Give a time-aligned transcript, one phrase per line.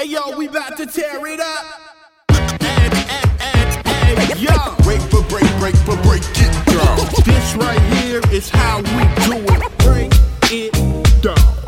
[0.00, 1.64] Hey yo, we about to tear it up.
[2.30, 4.74] Hey, hey, hey, hey, yo.
[4.82, 6.96] Break for break, break for break it down.
[7.22, 9.78] This right here is how we do it.
[9.80, 10.10] Break
[10.50, 11.59] it down.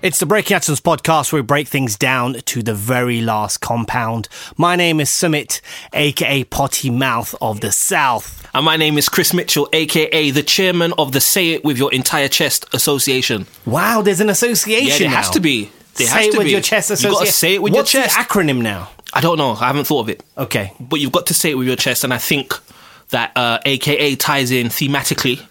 [0.00, 4.28] It's the Breaking Atoms podcast where we break things down to the very last compound.
[4.56, 5.60] My name is Sumit,
[5.92, 8.48] aka Potty Mouth of the South.
[8.54, 11.92] And my name is Chris Mitchell, aka the chairman of the Say It With Your
[11.92, 13.46] Entire Chest Association.
[13.66, 14.86] Wow, there's an association.
[14.88, 15.16] Yeah, there now.
[15.16, 15.72] has to be.
[15.94, 16.52] There say it to with be.
[16.52, 17.10] your chest association.
[17.10, 17.26] You association.
[17.26, 18.16] gotta say it with What's your chest.
[18.16, 18.90] the acronym now?
[19.12, 19.54] I don't know.
[19.54, 20.22] I haven't thought of it.
[20.36, 20.72] Okay.
[20.78, 22.54] But you've got to say it with your chest, and I think
[23.08, 25.44] that uh, AKA ties in thematically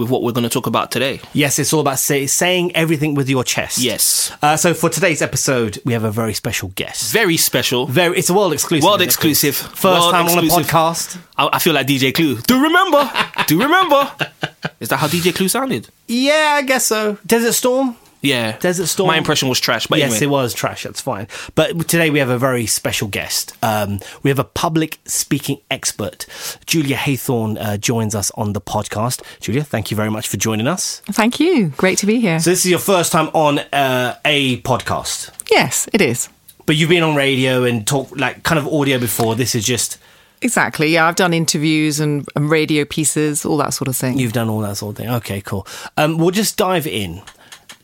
[0.00, 1.20] with what we're going to talk about today.
[1.34, 3.78] Yes, it's all about say, saying everything with your chest.
[3.78, 4.32] Yes.
[4.42, 7.12] Uh, so for today's episode, we have a very special guest.
[7.12, 7.86] Very special.
[7.86, 8.84] Very, it's a world exclusive.
[8.84, 9.54] World exclusive.
[9.54, 11.18] First World time on a podcast.
[11.36, 12.38] I, I feel like DJ Clue.
[12.40, 13.08] Do remember?
[13.46, 14.10] Do remember?
[14.80, 15.88] Is that how DJ Clue sounded?
[16.08, 17.18] Yeah, I guess so.
[17.26, 17.96] Desert Storm.
[18.22, 18.56] Yeah.
[18.58, 19.08] Desert Storm.
[19.08, 20.26] My impression was trash, but yes, anyway.
[20.26, 20.82] it was trash.
[20.82, 21.26] That's fine.
[21.54, 23.56] But today we have a very special guest.
[23.62, 26.26] Um, we have a public speaking expert.
[26.66, 29.22] Julia Haythorne uh, joins us on the podcast.
[29.40, 31.00] Julia, thank you very much for joining us.
[31.06, 31.68] Thank you.
[31.76, 32.40] Great to be here.
[32.40, 36.28] So this is your first time on uh, a podcast, yes, it is.
[36.66, 39.34] but you've been on radio and talk like kind of audio before.
[39.34, 39.98] This is just
[40.42, 40.88] Exactly.
[40.88, 44.18] Yeah, I've done interviews and, and radio pieces, all that sort of thing.
[44.18, 45.10] you've done all that sort of thing.
[45.16, 45.66] Okay, cool.
[45.98, 47.20] Um, we'll just dive in.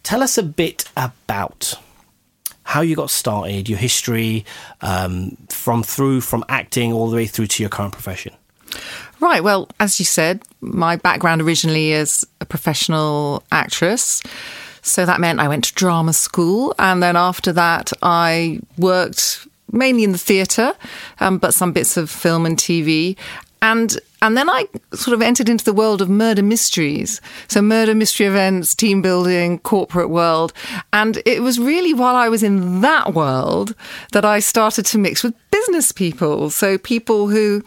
[0.06, 1.74] Tell us a bit about
[2.62, 4.44] how you got started, your history,
[4.80, 8.32] um, from through from acting all the way through to your current profession.
[9.18, 9.42] Right.
[9.42, 14.22] Well, as you said, my background originally is a professional actress.
[14.80, 16.72] So that meant I went to drama school.
[16.78, 20.72] And then after that, I worked mainly in the theatre,
[21.18, 23.16] um, but some bits of film and TV.
[23.62, 27.20] And and then I sort of entered into the world of murder mysteries.
[27.48, 30.52] So murder mystery events, team building, corporate world.
[30.92, 33.74] And it was really while I was in that world
[34.12, 36.50] that I started to mix with business people.
[36.50, 37.62] So people who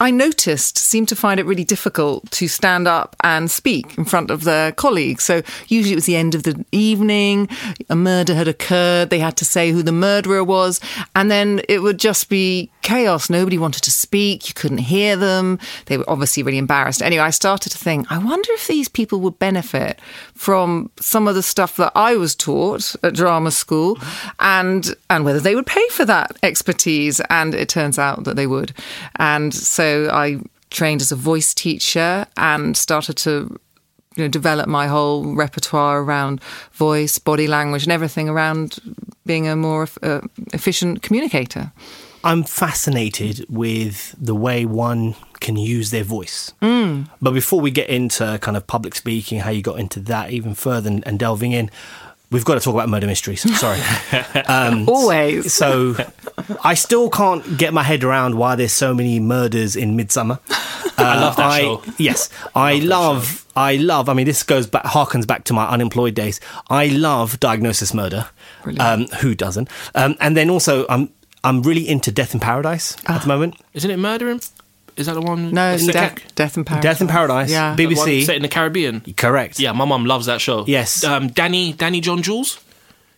[0.00, 4.30] I noticed seemed to find it really difficult to stand up and speak in front
[4.30, 5.24] of their colleagues.
[5.24, 7.50] So usually it was the end of the evening,
[7.90, 10.80] a murder had occurred, they had to say who the murderer was,
[11.14, 13.28] and then it would just be chaos.
[13.28, 15.58] Nobody wanted to speak, you couldn't hear them.
[15.84, 17.02] They were obviously really embarrassed.
[17.02, 20.00] Anyway, I started to think, I wonder if these people would benefit
[20.34, 23.98] from some of the stuff that I was taught at drama school
[24.38, 28.46] and and whether they would pay for that expertise and it turns out that they
[28.46, 28.72] would.
[29.16, 30.40] And so I
[30.70, 33.58] trained as a voice teacher and started to
[34.16, 36.40] you know develop my whole repertoire around
[36.72, 38.78] voice, body language and everything around
[39.26, 40.20] being a more uh,
[40.52, 41.72] efficient communicator.
[42.22, 46.52] I'm fascinated with the way one can use their voice.
[46.60, 47.08] Mm.
[47.22, 50.54] But before we get into kind of public speaking, how you got into that even
[50.54, 51.70] further and, and delving in,
[52.30, 53.42] we've got to talk about murder mysteries.
[53.58, 53.80] Sorry.
[54.46, 55.52] um, Always.
[55.52, 55.96] So
[56.62, 60.38] I still can't get my head around why there's so many murders in Midsummer.
[60.98, 61.82] I love that show.
[61.96, 64.08] Yes, I love, I love.
[64.08, 66.40] I mean, this goes back, harkens back to my unemployed days.
[66.68, 68.28] I love Diagnosis Murder.
[68.78, 69.70] Um, who doesn't?
[69.94, 71.10] Um, and then also, I'm
[71.42, 73.56] I'm really into Death in Paradise at the moment.
[73.72, 74.40] Isn't it murdering?
[75.00, 75.50] Is that the one?
[75.52, 76.82] No, Is it death, Ca- death in Paradise.
[76.84, 77.50] Death in Paradise.
[77.50, 77.74] Yeah.
[77.74, 78.24] the one BBC.
[78.24, 79.00] set in the Caribbean.
[79.16, 79.58] Correct.
[79.58, 80.64] Yeah, my mum loves that show.
[80.68, 81.02] Yes.
[81.02, 82.60] Um, Danny, Danny John Jules,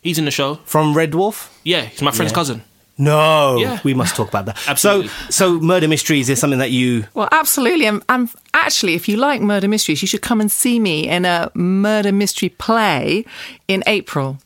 [0.02, 0.56] he's in the show.
[0.64, 1.50] From Red Dwarf.
[1.64, 2.36] Yeah, he's my friend's Yeah.
[2.36, 2.62] cousin.
[2.98, 3.80] No, Yeah.
[3.84, 4.58] we must talk about that.
[4.68, 5.08] Absolutely.
[5.08, 7.04] So, so murder mysteries is something that you.
[7.14, 7.86] Well, absolutely.
[7.86, 11.24] And, and actually, if you like murder mysteries, you should come and see me in
[11.24, 13.24] a murder mystery play
[13.66, 14.38] in April.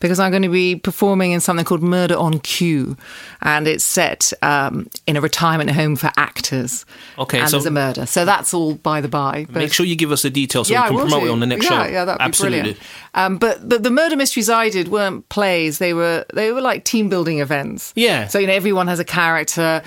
[0.00, 2.96] Because I'm going to be performing in something called Murder on Cue,
[3.42, 6.84] and it's set um, in a retirement home for actors.
[7.18, 9.46] Okay, and so- there's a murder, so that's all by the by.
[9.46, 11.26] But Make sure you give us the details so yeah, we can promote do.
[11.28, 11.90] it on the next yeah, show.
[11.90, 12.78] Yeah, that'd be brilliant.
[13.14, 16.84] Um, but but the murder mysteries I did weren't plays; they were they were like
[16.84, 17.92] team building events.
[17.96, 18.26] Yeah.
[18.28, 19.82] So you know, everyone has a character.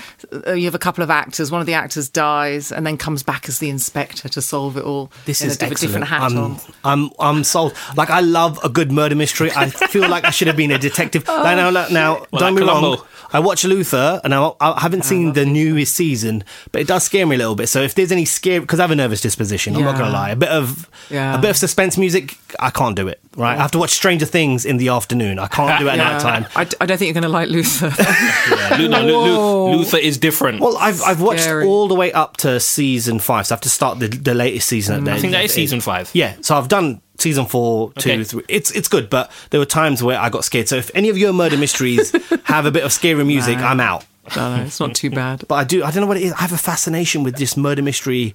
[0.47, 1.51] Uh, You have a couple of actors.
[1.51, 4.83] One of the actors dies and then comes back as the inspector to solve it
[4.83, 5.11] all.
[5.25, 5.91] This in is a diff- excellent.
[5.93, 6.59] different hat I'm, on.
[6.83, 7.75] I'm, I'm sold.
[7.95, 9.51] Like I love a good murder mystery.
[9.55, 11.25] I feel like I should have been a detective.
[11.29, 11.43] Oh.
[11.43, 12.97] now, now, now Well, don't like be wrong.
[13.31, 17.27] I watch Luther, and I, I haven't seen the newest season, but it does scare
[17.27, 17.67] me a little bit.
[17.69, 20.11] So if there's any scare, because I have a nervous disposition, I'm not going to
[20.11, 20.31] lie.
[20.31, 21.35] A bit of Yeah.
[21.37, 23.19] a bit of suspense music, I can't do it.
[23.37, 25.37] Right, I have to watch Stranger Things in the afternoon.
[25.37, 26.47] I can't do it at night time.
[26.55, 27.89] I, I don't think you're going to like Luther.
[28.79, 29.71] Lu- no, Lu- Lu- Whoa.
[29.77, 30.59] Luther is different.
[30.59, 31.65] Well, I've I've watched Scary.
[31.65, 34.67] all the way up to season five, so I have to start the the latest
[34.67, 34.95] season.
[34.95, 35.13] At mm.
[35.13, 36.09] I think that is season five.
[36.13, 38.23] Yeah, so I've done season four, two, Okay.
[38.23, 38.43] three.
[38.47, 40.67] It's it's good, but there were times where I got scared.
[40.69, 42.11] So if any of your murder mysteries
[42.45, 43.65] have a bit of scary music, No.
[43.65, 44.05] I'm out.
[44.35, 45.43] no, no, it's not too bad.
[45.47, 46.33] But I do I don't know what it is.
[46.33, 48.33] I have a fascination with this murder mystery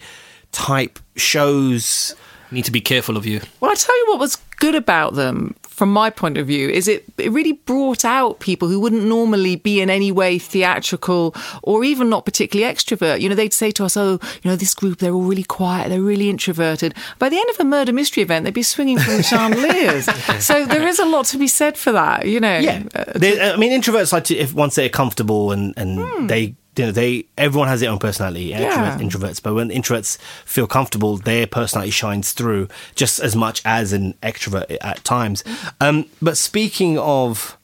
[0.52, 2.14] type shows.
[2.50, 3.40] Need to be careful of you.
[3.60, 6.86] Well, I tell you what was good about them from my point of view is
[6.86, 11.34] it, it really brought out people who wouldn't normally be in any way theatrical
[11.64, 13.20] or even not particularly extrovert.
[13.20, 15.88] You know, they'd say to us, oh, you know, this group, they're all really quiet,
[15.88, 16.94] they're really introverted.
[17.18, 20.04] By the end of a murder mystery event, they'd be swinging from the chandeliers.
[20.44, 22.58] so there is a lot to be said for that, you know.
[22.58, 26.54] Yeah, Uh, I mean, introverts like to if once they're comfortable and and they.
[26.76, 28.60] You know, they everyone has their own personality, Hmm.
[28.62, 28.98] Yeah.
[28.98, 29.40] introverts.
[29.42, 34.76] But when introverts feel comfortable, their personality shines through just as much as an extrovert
[34.80, 35.44] at times.
[35.80, 37.56] Um, but speaking of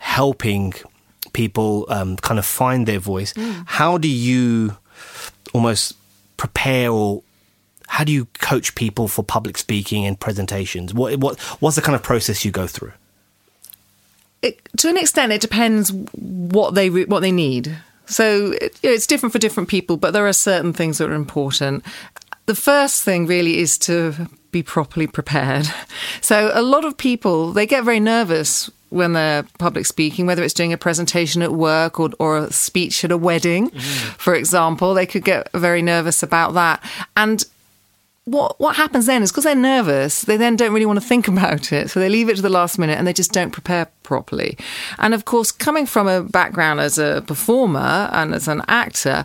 [0.00, 0.74] helping
[1.32, 3.34] people um, kind of find their voice,
[3.66, 4.76] how do you
[5.52, 5.94] almost
[6.36, 7.22] prepare or
[7.88, 10.92] how do you coach people for public speaking and presentations?
[10.92, 12.92] What what what's the kind of process you go through?
[14.42, 17.76] it, to an extent, it depends what they re- what they need.
[18.06, 21.10] So it, you know, it's different for different people, but there are certain things that
[21.10, 21.84] are important.
[22.46, 25.66] The first thing really is to be properly prepared.
[26.22, 30.54] So a lot of people they get very nervous when they're public speaking, whether it's
[30.54, 34.12] doing a presentation at work or, or a speech at a wedding, mm-hmm.
[34.18, 34.94] for example.
[34.94, 36.82] They could get very nervous about that,
[37.16, 37.44] and
[38.26, 41.26] what what happens then is because they're nervous, they then don't really want to think
[41.34, 43.86] about it, so they leave it to the last minute and they just don't prepare
[44.02, 44.58] properly.
[44.98, 49.24] And of course, coming from a background as a performer and as an actor.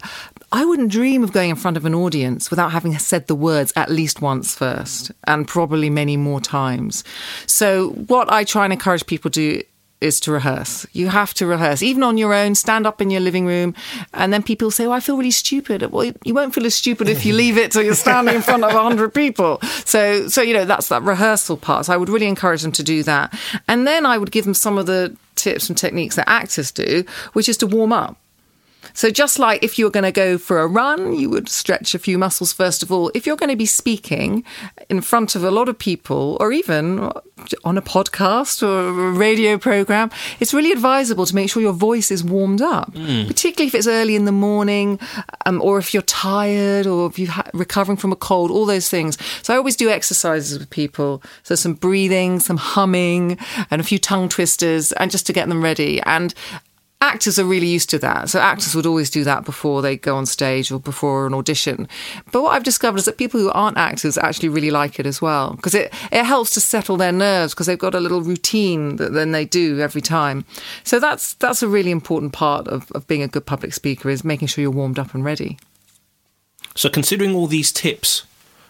[0.54, 3.72] I wouldn't dream of going in front of an audience without having said the words
[3.78, 7.06] at least once first, and probably many more times.
[7.46, 9.64] So, what I try and encourage people to do
[10.02, 10.86] is to rehearse.
[10.92, 12.56] You have to rehearse, even on your own.
[12.56, 13.76] Stand up in your living room,
[14.14, 17.08] and then people say, "Oh, I feel really stupid." Well, you won't feel as stupid
[17.08, 19.60] if you leave it till you're standing in front of hundred people.
[19.86, 21.86] So, so you know that's that rehearsal part.
[21.86, 23.34] So I would really encourage them to do that,
[23.68, 27.04] and then I would give them some of the tips and techniques that actors do,
[27.34, 28.18] which is to warm up.
[28.94, 32.00] So, just like if you're going to go for a run, you would stretch a
[32.00, 33.12] few muscles first of all.
[33.14, 34.44] If you're going to be speaking
[34.90, 37.12] in front of a lot of people, or even
[37.64, 42.12] on a podcast or a radio program, it's really advisable to make sure your voice
[42.12, 45.00] is warmed up, particularly if it's early in the morning,
[45.46, 48.90] um, or if you're tired, or if you're ha- recovering from a cold, all those
[48.90, 49.18] things.
[49.42, 51.24] So, I always do exercises with people.
[51.44, 53.38] So, some breathing, some humming,
[53.70, 56.02] and a few tongue twisters, and just to get them ready.
[56.02, 56.34] And
[57.02, 58.30] actors are really used to that.
[58.30, 61.88] So actors would always do that before they go on stage or before an audition.
[62.32, 65.22] But what I've discovered is that people who aren't actors actually really like it as
[65.22, 68.98] well because it, it helps to settle their nerves because they've got a little routine
[68.98, 70.46] that then they do every time.
[70.84, 74.24] So that's that's a really important part of, of being a good public speaker is
[74.24, 75.58] making sure you're warmed up and ready.
[76.76, 78.24] So, considering all these tips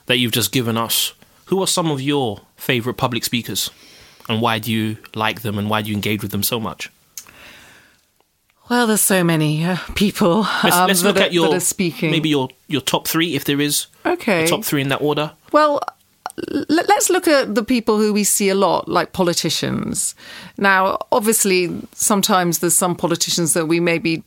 [0.07, 1.13] that you've just given us,
[1.45, 3.69] who are some of your favorite public speakers,
[4.27, 6.89] and why do you like them, and why do you engage with them so much?
[8.69, 11.59] Well, there's so many uh, people Let's, um, let's look are, at your that are
[11.59, 12.09] speaking.
[12.11, 14.47] maybe your your top three, if there is Okay.
[14.47, 15.31] top three in that order.
[15.51, 15.81] Well,
[16.53, 20.15] l- let's look at the people who we see a lot, like politicians.
[20.57, 24.23] Now, obviously, sometimes there's some politicians that we maybe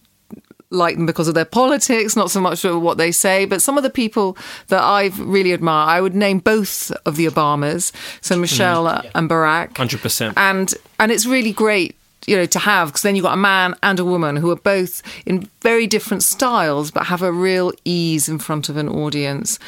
[0.70, 3.44] like them because of their politics, not so much for what they say.
[3.46, 4.37] But some of the people
[4.69, 9.72] that I've really admired, I would name both of the Obamas, so Michelle and Barack,
[9.75, 10.34] 100%.
[10.37, 11.96] and and it's really great.
[12.26, 14.56] You know, to have because then you've got a man and a woman who are
[14.56, 19.59] both in very different styles, but have a real ease in front of an audience.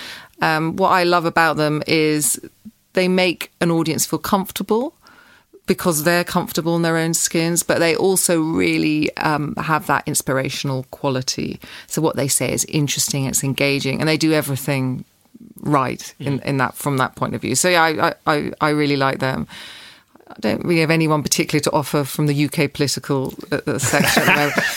[0.40, 2.40] Um, what I love about them is
[2.94, 4.94] they make an audience feel comfortable
[5.66, 10.84] because they're comfortable in their own skins, but they also really um, have that inspirational
[10.92, 11.60] quality.
[11.88, 15.04] So what they say is interesting, it's engaging, and they do everything
[15.60, 17.54] right in, in that from that point of view.
[17.54, 19.48] So yeah, I, I, I really like them.
[20.28, 24.24] I don't really have anyone particularly to offer from the UK political uh, uh, section.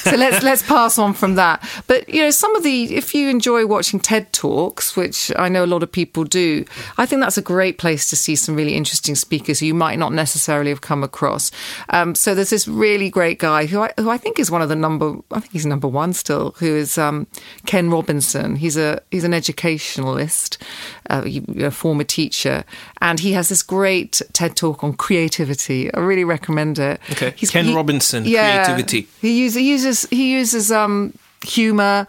[0.03, 1.67] so let's let's pass on from that.
[1.87, 5.65] But you know, some of the if you enjoy watching TED talks, which I know
[5.65, 6.65] a lot of people do,
[6.99, 9.97] I think that's a great place to see some really interesting speakers who you might
[9.97, 11.49] not necessarily have come across.
[11.89, 14.69] Um, so there's this really great guy who I who I think is one of
[14.69, 17.25] the number I think he's number one still, who is um,
[17.65, 18.55] Ken Robinson.
[18.55, 20.61] He's a he's an educationalist,
[21.09, 21.23] uh,
[21.57, 22.63] a former teacher,
[23.01, 25.93] and he has this great TED talk on creativity.
[25.93, 26.99] I really recommend it.
[27.11, 27.33] Okay.
[27.35, 29.07] He's, Ken Robinson, yeah, creativity.
[29.21, 31.13] He uses he uses he uses um,
[31.45, 32.07] humor,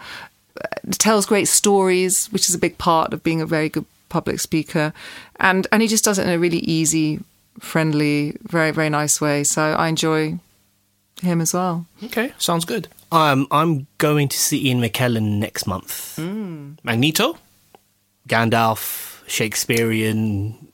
[0.61, 4.41] uh, tells great stories, which is a big part of being a very good public
[4.41, 4.93] speaker,
[5.39, 7.21] and and he just does it in a really easy,
[7.59, 9.45] friendly, very very nice way.
[9.45, 10.39] So I enjoy
[11.23, 11.87] him as well.
[12.05, 12.89] Okay, sounds good.
[13.13, 16.19] Um, I'm going to see Ian McKellen next month.
[16.85, 17.39] Magneto.
[18.29, 20.69] Gandalf, Shakespearean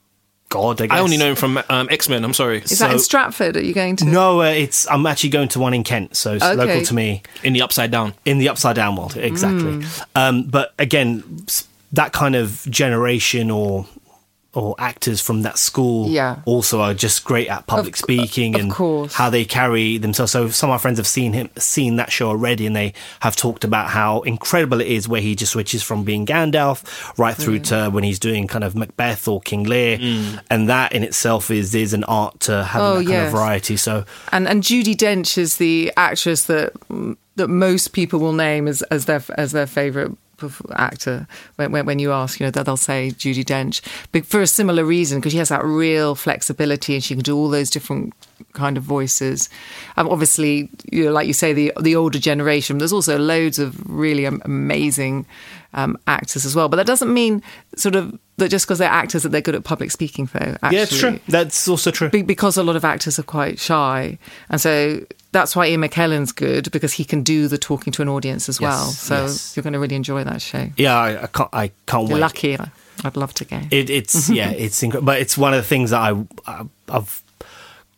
[0.49, 0.81] God.
[0.81, 0.97] I guess.
[0.97, 2.25] I only know him from um, X Men.
[2.25, 2.59] I'm sorry.
[2.59, 3.57] Is that in Stratford?
[3.57, 4.05] Are you going to?
[4.05, 4.89] No, uh, it's.
[4.89, 6.55] I'm actually going to one in Kent, so it's Okay.
[6.55, 8.15] local to me In the Upside Down.
[8.25, 9.17] in the upside down world.
[9.17, 9.73] Exactly.
[9.79, 10.05] Mm.
[10.15, 11.45] Um, but again,
[11.93, 13.87] that kind of generation or
[14.57, 16.37] or actors from that school Yeah.
[16.47, 19.13] also are just great at public Of- speaking of and course.
[19.15, 20.33] how they carry themselves.
[20.33, 23.37] So some of my friends have seen him, seen that show already, and they have
[23.37, 26.83] talked about how incredible it is where he just switches from being Gandalf
[27.19, 27.65] right through mm.
[27.65, 30.41] to when he's doing kind of Macbeth or King Lear, mm.
[30.51, 33.27] and that in itself is is an art to having Oh, that kind yes.
[33.27, 33.77] of variety.
[33.77, 36.73] So And and Judi Dench is the actress that
[37.37, 40.13] that most people will name as as their as their favorite
[40.75, 41.27] actor
[41.57, 43.81] when, when when you ask you know that they'll say Judi Dench
[44.13, 47.37] but for a similar reason because she has that real flexibility and she can do
[47.37, 48.15] all those different
[48.53, 49.49] kind of voices
[49.97, 53.79] um, obviously you know like you say the the older generation there's also loads of
[53.89, 55.27] really amazing
[55.75, 57.43] um, actors as well but that doesn't mean
[57.77, 60.77] sort of that just because they're actors that they're good at public speaking though actually.
[60.77, 61.21] yeah, it's true.
[61.29, 62.11] That's also true.
[62.11, 64.19] Be- because a lot of actors are quite shy,
[64.51, 65.05] and so
[65.37, 68.61] that's why Ian McKellen's good because he can do the talking to an audience as
[68.61, 68.87] well.
[68.87, 69.55] So yes.
[69.55, 70.69] you're going to really enjoy that show.
[70.77, 71.51] Yeah, I, I can't.
[71.53, 72.21] I can't You're wait.
[72.21, 72.59] lucky.
[73.05, 73.61] I'd love to go.
[73.71, 75.07] It, it's yeah, it's incredible.
[75.07, 77.23] But it's one of the things that I, I I've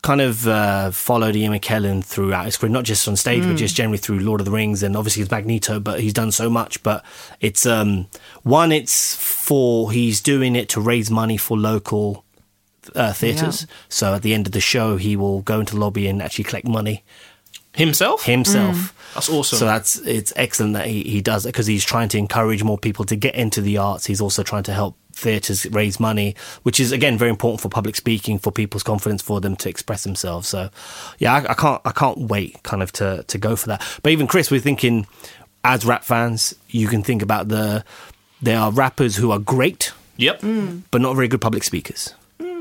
[0.02, 3.74] kind of uh, followed Ian McKellen throughout his career, not just on stage, but just
[3.76, 5.78] generally through Lord of the Rings and obviously his Magneto.
[5.78, 6.82] But he's done so much.
[6.82, 7.04] But
[7.40, 8.08] it's um
[8.42, 12.24] one, it's for he's doing it to raise money for local.
[12.94, 13.66] Uh, theaters.
[13.90, 16.44] So at the end of the show, he will go into the lobby and actually
[16.44, 17.04] collect money
[17.78, 18.24] Himself?
[18.24, 18.76] himself.
[18.76, 19.14] Mm.
[19.14, 19.58] That's awesome.
[19.58, 22.76] So that's it's excellent that he, he does it because he's trying to encourage more
[22.78, 24.06] people to get into the arts.
[24.06, 27.96] He's also trying to help theatres raise money, which is again very important for public
[27.96, 30.46] speaking, for people's confidence, for them to express themselves.
[30.48, 30.70] So
[31.18, 33.82] yeah, I, I can't I can't wait kind of to to go for that.
[34.02, 35.06] But even Chris, we're thinking
[35.64, 37.84] as rap fans, you can think about the
[38.42, 40.40] there are rappers who are great Yep.
[40.42, 40.82] Mm.
[40.90, 42.12] but not very good public speakers,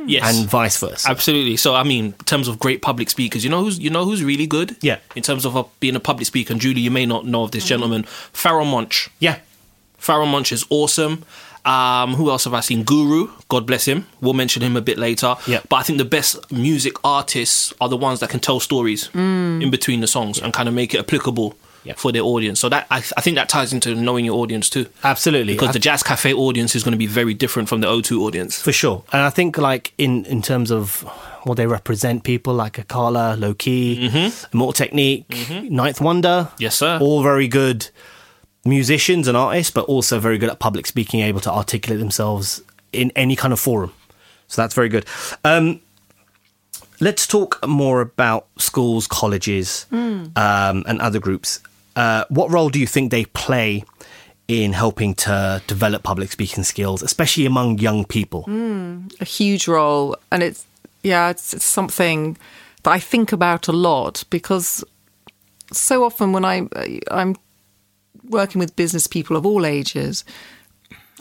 [0.07, 0.23] Yes.
[0.39, 1.09] and vice versa.
[1.09, 1.57] Absolutely.
[1.57, 4.23] So I mean, in terms of great public speakers, you know who's you know who's
[4.23, 4.75] really good?
[4.81, 4.97] Yeah.
[5.15, 7.51] In terms of uh, being a public speaker, and Julie, you may not know of
[7.51, 9.09] this gentleman, Pharoahe Monch.
[9.19, 9.39] yeah,
[9.99, 11.23] Pharoahe Monch is awesome.
[11.65, 12.83] Um, who else have I seen?
[12.85, 14.07] Guru, God bless him.
[14.21, 15.35] We'll mention him a bit later.
[15.45, 15.59] Yeah.
[15.67, 19.69] But I think the best music artists are the ones that can tell stories in
[19.69, 21.57] between the songs and kind of make it applicable
[21.87, 21.93] Yeah.
[21.95, 22.59] for their audience.
[22.59, 24.85] So that I, I think that ties into knowing your audience too.
[25.03, 25.53] absolutely.
[25.53, 28.19] Because I- the Jazz Cafe audience is going to be very different from the O2
[28.21, 28.61] audience.
[28.61, 29.03] For sure.
[29.13, 31.01] And I think like in, in terms of
[31.43, 34.11] what they represent people like Akala, Lowkey,
[34.53, 35.25] Immortal Technique,
[35.71, 36.49] Ninth Wonder.
[36.59, 36.99] Yes, sir.
[37.01, 37.87] All very good
[38.65, 43.11] musicians and artists, but also very good at public speaking, able to articulate themselves in
[43.15, 43.93] any kind of forum.
[44.49, 45.05] So that's very good.
[45.45, 45.79] Um,
[46.99, 51.59] let's talk more about schools, colleges, um, and other groups.
[51.97, 53.83] Uh, what role do you think they play
[54.47, 58.45] in helping to develop public speaking skills, especially among young people?
[59.19, 60.63] a huge role, and it's
[61.01, 62.37] yeah, it's, it's something
[62.83, 64.83] that I think about a lot because
[65.73, 66.67] so often when I
[67.09, 67.35] I'm
[68.29, 70.23] working with business people of all ages.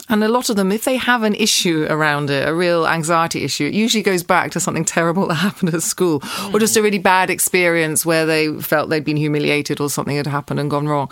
[0.09, 3.43] And a lot of them, if they have an issue around it, a real anxiety
[3.43, 6.23] issue, it usually goes back to something terrible that happened at school
[6.53, 10.27] or just a really bad experience where they felt they'd been humiliated or something had
[10.27, 11.11] happened and gone wrong.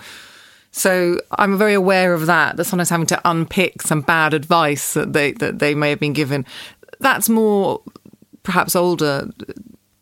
[0.72, 2.58] So I'm very aware of that.
[2.58, 6.12] That sometimes having to unpick some bad advice that they that they may have been
[6.12, 6.46] given.
[7.00, 7.82] That's more
[8.44, 9.30] perhaps older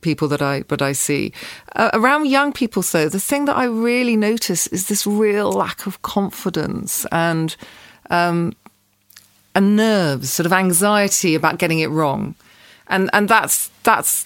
[0.01, 1.31] people that I but I see
[1.75, 2.81] uh, around young people.
[2.81, 7.55] So the thing that I really notice is this real lack of confidence and
[8.09, 8.53] um,
[9.55, 12.36] and nerves, sort of anxiety about getting it wrong,
[12.88, 14.25] and and that's that's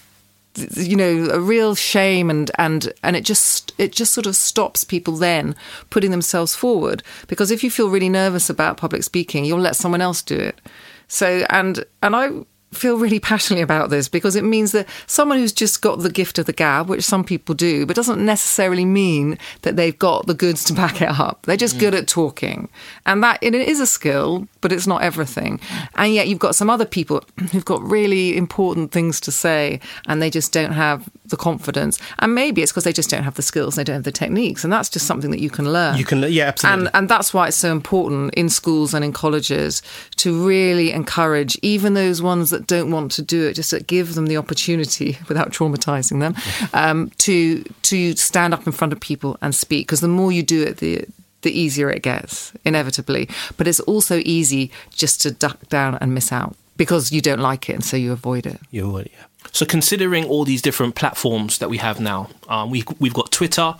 [0.74, 4.82] you know a real shame and and and it just it just sort of stops
[4.82, 5.54] people then
[5.90, 7.02] putting themselves forward.
[7.26, 10.60] Because if you feel really nervous about public speaking you'll let someone else do it.
[11.06, 12.30] So and and i
[12.72, 16.38] feel really passionately about this because it means that someone who's just got the gift
[16.38, 20.34] of the gab which some people do but doesn't necessarily mean that they've got the
[20.34, 21.42] goods to back it up.
[21.46, 21.80] They're just mm.
[21.80, 22.68] good at talking.
[23.06, 25.60] And that it is a skill but it's not everything.
[25.94, 27.22] And yet you've got some other people
[27.52, 32.34] who've got really important things to say and they just don't have the confidence and
[32.34, 34.72] maybe it's because they just don't have the skills they don't have the techniques and
[34.72, 36.86] that's just something that you can learn You can, yeah, absolutely.
[36.86, 39.82] and and that's why it's so important in schools and in colleges
[40.16, 44.14] to really encourage even those ones that don't want to do it, just to give
[44.14, 46.34] them the opportunity without traumatizing them,
[46.72, 49.86] um, to to stand up in front of people and speak.
[49.86, 51.04] Because the more you do it, the
[51.42, 53.28] the easier it gets, inevitably.
[53.56, 57.68] But it's also easy just to duck down and miss out because you don't like
[57.70, 58.60] it, and so you avoid it.
[58.70, 59.24] You would, yeah.
[59.52, 63.74] So, considering all these different platforms that we have now, um, we we've got Twitter,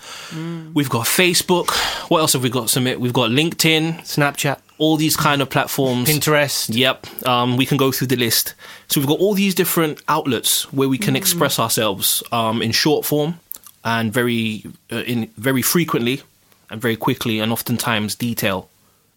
[0.73, 1.71] we've got Facebook.
[2.11, 2.65] What else have we got?
[2.69, 2.99] Sumit.
[2.99, 4.01] We've got LinkedIn.
[4.01, 6.09] Snapchat, All these kind of platforms.
[6.09, 6.71] Pinterest.
[6.75, 7.27] Yep.
[7.27, 8.55] Um, we can go through the list.
[8.89, 13.05] So we've got all these different outlets where we can express ourselves um, in short
[13.05, 13.41] form
[13.85, 16.23] and very uh, in very frequently
[16.71, 18.69] and very quickly, and oftentimes detail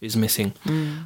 [0.01, 0.53] is missing.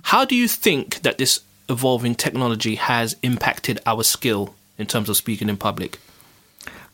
[0.03, 5.17] How do you think that this evolving technology has impacted our skill in terms of
[5.17, 5.99] speaking in public?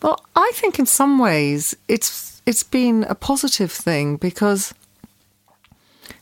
[0.02, 4.74] Well, I think in some ways it's it's been a positive thing because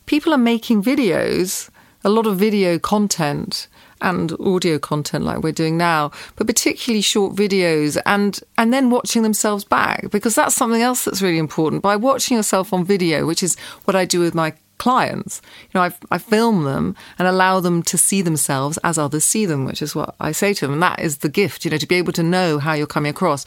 [0.06, 1.70] people are making videos,
[2.04, 3.68] a lot of video content
[4.02, 9.24] and audio content like we're doing now, but particularly short videos and and then watching
[9.24, 11.82] themselves back because that's something else that's really important.
[11.82, 15.42] By watching yourself on video, which is what I do with my clients.
[15.66, 19.46] You know, I, I film them and allow them to see themselves as others see
[19.46, 20.74] them, which is what I say to them.
[20.74, 23.12] And that is the gift, you know, to be able to know how you're coming
[23.12, 23.46] across.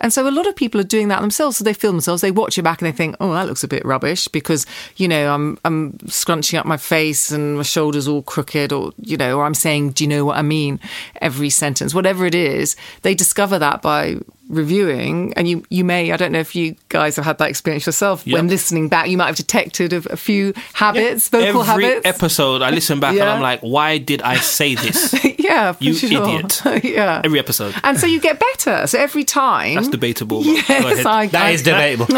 [0.00, 1.56] And so a lot of people are doing that themselves.
[1.56, 3.68] So they film themselves, they watch it back and they think, oh, that looks a
[3.68, 8.22] bit rubbish because, you know, I'm, I'm scrunching up my face and my shoulders all
[8.22, 10.80] crooked or, you know, or I'm saying, do you know what I mean?
[11.20, 14.16] Every sentence, whatever it is, they discover that by
[14.48, 17.84] reviewing and you you may i don't know if you guys have had that experience
[17.84, 18.32] yourself Yep.
[18.32, 22.62] when listening back you might have detected a, a few habits vocal Every habits episode,
[22.62, 25.12] I listen back and I'm like, why did I say this?
[25.48, 26.10] yeah for You sure.
[26.22, 26.62] idiot.
[26.84, 27.74] yeah Every episode.
[27.84, 30.42] and so you get better so every time That's debatable.
[30.44, 31.04] yes.
[31.06, 32.06] I, That I, is debatable.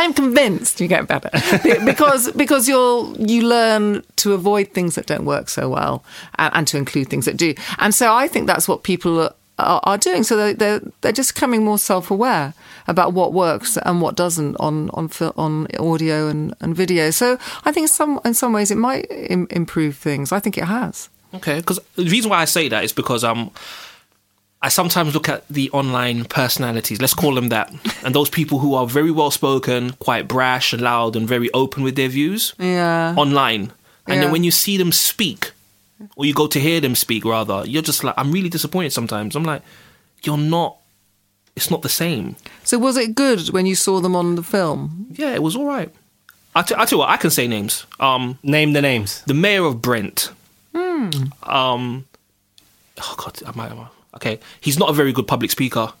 [0.00, 1.30] I'm convinced you get better
[1.84, 6.04] because because you'll you learn to avoid things that don't work so well
[6.38, 7.54] and, and to include things that do.
[7.78, 10.22] And so I think that's what people are, are, are doing.
[10.24, 12.54] So they're, they're they're just becoming more self aware
[12.88, 17.10] about what works and what doesn't on on on audio and, and video.
[17.10, 20.32] So I think some in some ways it might Im- improve things.
[20.32, 21.08] I think it has.
[21.34, 23.50] Okay, because the reason why I say that is because um,
[24.62, 27.72] I sometimes look at the online personalities, let's call them that,
[28.04, 31.82] and those people who are very well spoken, quite brash and loud, and very open
[31.82, 33.14] with their views Yeah.
[33.16, 33.72] online.
[34.06, 34.20] And Yeah.
[34.22, 35.50] then when you see them speak,
[36.16, 39.34] or you go to hear them speak, rather, you're just like, I'm really disappointed sometimes.
[39.36, 39.62] I'm like,
[40.22, 40.76] you're not,
[41.56, 42.36] it's not the same.
[42.64, 45.06] So was it good when you saw them on the film?
[45.12, 45.90] Yeah, it was all right.
[46.54, 47.84] I, t- I tell you what, I can say names.
[48.00, 49.22] Um, Name the names.
[49.26, 50.30] the mayor of Brent.
[51.42, 52.06] Um,
[53.00, 53.72] oh God, I might.
[54.16, 55.92] Okay, he's not a very good public speaker.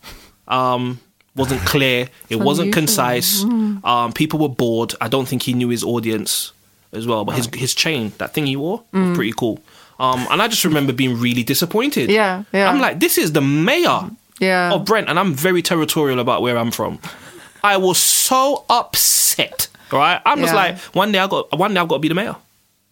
[0.48, 1.00] Um,
[1.34, 2.08] wasn't clear.
[2.30, 3.42] It wasn't concise.
[3.42, 3.84] Hmm.
[3.84, 4.94] Um, people were bored.
[5.00, 6.52] I don't think he knew his audience
[6.92, 7.24] as well.
[7.24, 9.08] But his his chain, that thing he wore, Hmm.
[9.10, 9.58] was pretty cool.
[9.98, 12.10] Um, and I just remember being really disappointed.
[12.10, 12.68] Yeah, yeah.
[12.70, 14.72] I'm like, this is the mayor Yeah.
[14.74, 16.98] of Brent, and I'm very territorial about where I'm from.
[17.64, 19.68] I was so upset.
[19.92, 22.14] Right, I'm just like, one day I got, one day I've got to be the
[22.14, 22.36] mayor.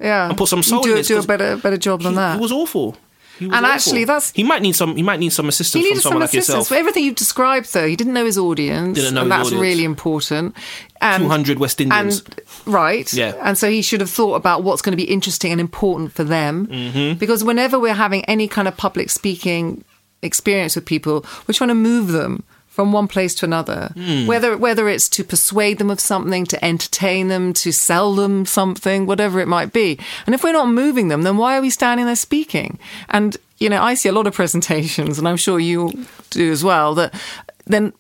[0.01, 0.29] Yeah.
[0.29, 2.17] And put some You soul do, in this, do a better better job than He-
[2.17, 2.37] that.
[2.39, 2.97] It was awful.
[3.41, 3.67] Was And awful.
[3.67, 4.95] actually, that's- he might need some.
[4.95, 6.69] He might need some assistance He from needed someone some like assistance yourself.
[6.69, 7.87] for everything you've described, though.
[7.89, 9.61] He didn't know his audience, Didn't know and that's audience.
[9.61, 10.55] really important.
[11.01, 12.23] And 200 West Indians.
[12.25, 13.33] and right, Yeah.
[13.43, 16.23] And so he should have thought about what's going to be interesting and important for
[16.23, 17.19] them, mm-hmm.
[17.19, 19.85] because whenever we're having any kind of public speaking
[20.23, 23.93] experience with people, we're trying to move them from one place to another.
[23.95, 24.27] Hmm.
[24.27, 29.07] Whether whether it's to persuade them of something, to entertain them, to sell them something,
[29.07, 29.97] whatever it might be.
[30.27, 32.81] And if we're not moving them, then why are we standing there speaking?
[33.11, 36.65] And you know, I see a lot of presentations, and I'm sure you do as
[36.65, 36.97] well.
[36.97, 37.15] That
[37.67, 37.93] then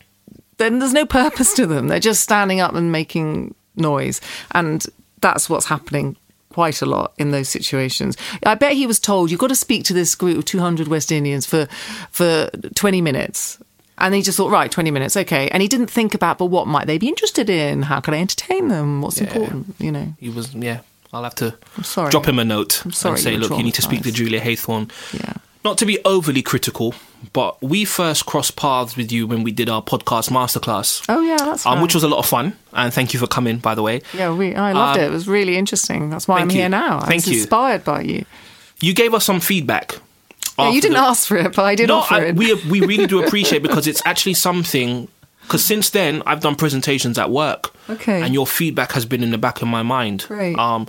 [0.56, 1.86] then there's no purpose to them.
[1.86, 4.84] They're just standing up and making noise, and
[5.20, 6.16] that's what's happening
[6.50, 8.16] quite a lot in those situations.
[8.44, 11.12] I bet he was told you've got to speak to this group of 200 West
[11.12, 11.66] Indians for
[12.10, 13.60] for 20 minutes.
[13.98, 15.48] And he just thought, right, 20 minutes, okay.
[15.50, 17.82] And he didn't think about, but what might they be interested in?
[17.82, 19.02] How can I entertain them?
[19.02, 20.14] What's important, you know?
[20.18, 20.52] he was.
[20.54, 20.80] Yeah,
[21.12, 22.10] I'll have to sorry.
[22.10, 24.10] drop him a note sorry and say, look, you need to speak to.
[24.12, 24.90] Julia Haythorne.
[25.12, 25.34] Yeah.
[25.64, 26.92] Not to be overly critical,
[27.32, 31.02] but we first crossed paths with you when we did our podcast masterclass.
[31.08, 31.82] Oh, yeah, that's Um, right.
[31.82, 33.58] which was a lot of fun, and thank you for coming.
[33.58, 35.06] By the way, Yeah, we, I loved Um, it.
[35.06, 36.10] It was really interesting.
[36.10, 36.56] That's why I'm you.
[36.56, 36.98] here now.
[36.98, 37.38] I Thank was you.
[37.38, 38.24] inspired by you.
[38.80, 39.94] you gave us some feedback.
[40.58, 42.36] Yeah, you didn't the- ask for it, but I did no, offer I, it.
[42.36, 45.08] we we really do appreciate because it's actually something.
[45.42, 47.74] Because since then, I've done presentations at work.
[47.90, 48.22] Okay.
[48.22, 50.24] And your feedback has been in the back of my mind.
[50.26, 50.56] Great.
[50.58, 50.86] Um,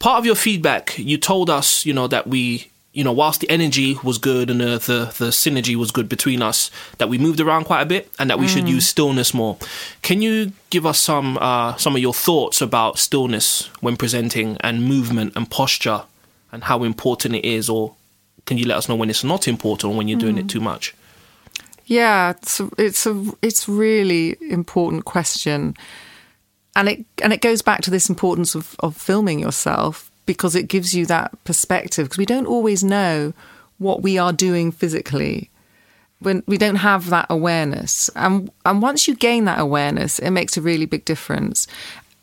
[0.00, 3.48] part of your feedback, you told us, you know, that we, you know, whilst the
[3.48, 7.38] energy was good and the the, the synergy was good between us, that we moved
[7.38, 8.52] around quite a bit and that we Mm.
[8.54, 9.56] should use stillness more.
[10.02, 14.82] Can you give us some uh, some of your thoughts about stillness when presenting and
[14.82, 16.02] movement and posture
[16.50, 17.94] and how important it is, or
[18.46, 20.40] can you let us know when it's not important or when you're doing Mm.
[20.40, 20.94] it too much?
[21.86, 25.76] Yeah, it's a, it's a it's really important question,
[26.76, 30.68] and it and it goes back to this importance of of filming yourself because it
[30.68, 33.32] gives you that perspective because we don't always know
[33.78, 35.50] what we are doing physically
[36.20, 40.56] when we don't have that awareness and and once you gain that awareness it makes
[40.56, 41.66] a really big difference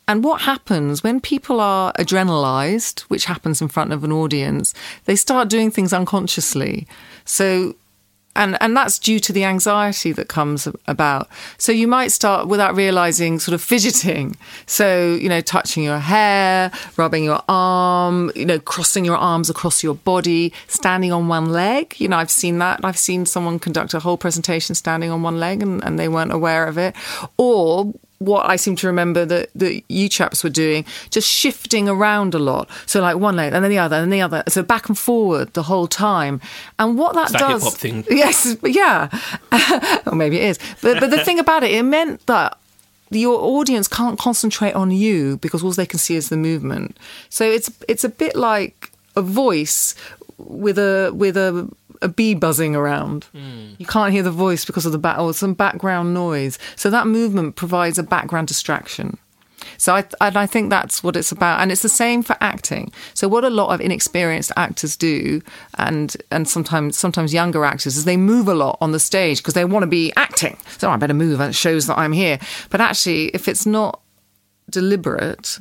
[0.08, 5.14] and what happens when people are adrenalized which happens in front of an audience they
[5.14, 6.86] start doing things unconsciously
[7.24, 7.74] so
[8.38, 11.28] and and that's due to the anxiety that comes about.
[11.58, 14.36] So you might start without realizing, sort of fidgeting.
[14.64, 19.82] So you know, touching your hair, rubbing your arm, you know, crossing your arms across
[19.82, 21.96] your body, standing on one leg.
[21.98, 22.80] You know, I've seen that.
[22.84, 26.32] I've seen someone conduct a whole presentation standing on one leg, and, and they weren't
[26.32, 26.94] aware of it,
[27.36, 32.34] or what I seem to remember that, that you chaps were doing, just shifting around
[32.34, 32.68] a lot.
[32.86, 34.42] So like one leg and then the other and the other.
[34.48, 36.40] So back and forward the whole time.
[36.78, 38.04] And what that It's that does hip-hop thing.
[38.10, 39.08] Yes, yeah.
[40.06, 40.58] or maybe it is.
[40.82, 42.58] But but the thing about it, it meant that
[43.10, 46.96] your audience can't concentrate on you because all they can see is the movement.
[47.28, 49.94] So it's it's a bit like a voice
[50.38, 51.70] with a with a
[52.02, 53.24] a bee buzzing around.
[53.24, 53.74] Hmm.
[53.78, 56.58] You can't hear the voice because of the back or some background noise.
[56.76, 59.18] So that movement provides a background distraction.
[59.76, 62.92] So I and I think that's what it's about, and it's the same for acting.
[63.14, 65.40] So what a lot of inexperienced actors do,
[65.74, 69.54] and and sometimes sometimes younger actors, is they move a lot on the stage because
[69.54, 70.56] they want to be acting.
[70.78, 72.38] So I better move, and it shows that I'm here.
[72.70, 74.00] But actually, if it's not
[74.70, 75.58] deliberate,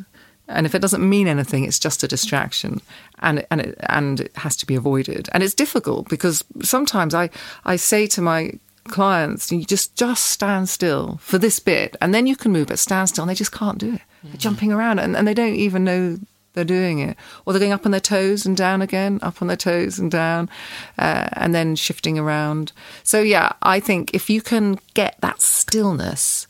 [0.47, 2.81] and if it doesn't mean anything, it's just a distraction,
[3.19, 5.29] and and it, and it has to be avoided.
[5.33, 7.29] And it's difficult because sometimes I
[7.65, 8.53] I say to my
[8.85, 12.79] clients, you just just stand still for this bit, and then you can move, but
[12.79, 14.01] stand still, and they just can't do it.
[14.23, 16.17] They're jumping around, and, and they don't even know
[16.53, 19.47] they're doing it, or they're going up on their toes and down again, up on
[19.47, 20.49] their toes and down,
[20.97, 22.71] uh, and then shifting around.
[23.03, 26.47] So yeah, I think if you can get that stillness,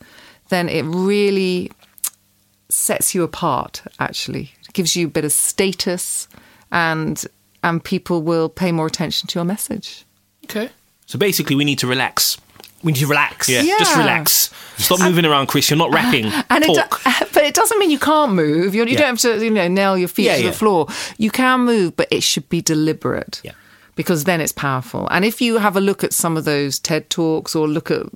[0.48, 1.70] then it really
[2.70, 6.28] sets you apart actually it gives you a bit of status
[6.70, 7.24] and
[7.62, 10.04] and people will pay more attention to your message
[10.44, 10.70] Okay.
[11.04, 12.38] So basically, we need to relax.
[12.82, 13.48] We need to relax.
[13.50, 13.78] Yeah, Yeah.
[13.78, 14.50] just relax.
[14.78, 15.68] Stop moving around, Chris.
[15.68, 16.24] You're not rapping.
[16.50, 17.02] and it, Talk.
[17.34, 18.98] but it doesn't mean you can't move you, you Yeah.
[18.98, 20.50] don't have to you know nail your feet Yeah, to yeah.
[20.50, 20.86] the floor
[21.18, 23.52] you can move but it should be deliberate Yeah.
[23.94, 27.10] because then it's powerful and if you have a look at some of those ted
[27.10, 28.06] talks or look at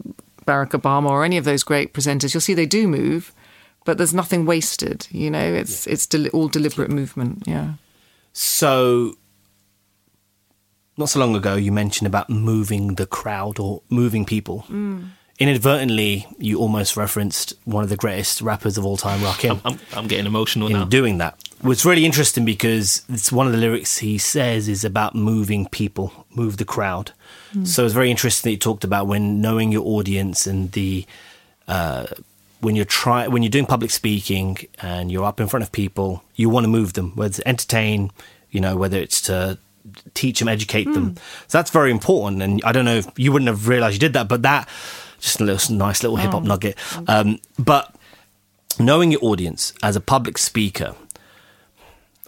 [0.46, 3.32] barack obama or any of those great presenters you'll see they do move
[3.84, 7.72] but there's nothing wasted you know it's it's del- all deliberate movement yeah
[8.32, 9.16] So,
[10.96, 14.64] not so long ago, you mentioned about moving the crowd or moving people.
[15.38, 20.06] Inadvertently, you almost referenced one of the greatest rappers of all time, Rakim, I'm, I'm
[20.06, 20.84] getting emotional in now.
[20.84, 21.36] doing that.
[21.62, 26.26] What's really interesting because it's one of the lyrics he says is about moving people,
[26.34, 27.12] move the crowd.
[27.64, 31.04] So it's very interesting that you talked about when knowing your audience and the
[31.68, 32.06] uh,
[32.62, 36.22] when you're try when you're doing public speaking and you're up in front of people,
[36.36, 38.10] you want to move them, whether it's entertain,
[38.50, 39.58] you know, whether it's to
[40.14, 41.16] teach them, educate them.
[41.48, 42.40] So that's very important.
[42.40, 44.68] And I don't know if you wouldn't have realized you did that, but that
[45.18, 46.76] just a little nice little hip hop nugget.
[47.08, 47.94] Um, but
[48.78, 50.94] knowing your audience as a public speaker,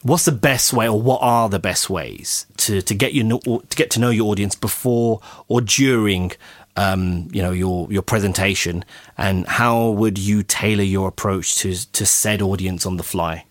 [0.03, 3.77] what's the best way, or what are the best ways to to get you to
[3.77, 6.33] get to know your audience before or during?
[6.76, 8.84] Um, you know your your presentation,
[9.16, 13.44] and how would you tailor your approach to to said audience on the fly?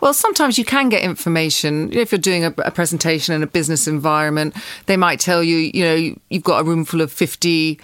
[0.00, 1.92] Well, sometimes you can get information.
[1.92, 5.84] If you're doing a, a presentation in a business environment, they might tell you, you
[5.84, 7.78] know, you've got a room full of 50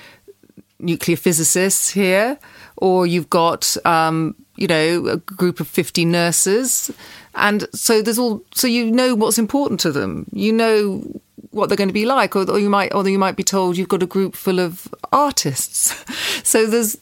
[0.80, 2.38] nuclear physicists here,
[2.76, 6.90] or you've got, um, you know, a group of 50 nurses.
[7.34, 10.26] And so there's all, so you know what's important to them.
[10.32, 11.20] You know
[11.54, 13.76] what they're going to be like, or, or you might, or you might be told
[13.76, 15.94] you've got a group full of artists.
[16.44, 16.98] So there's,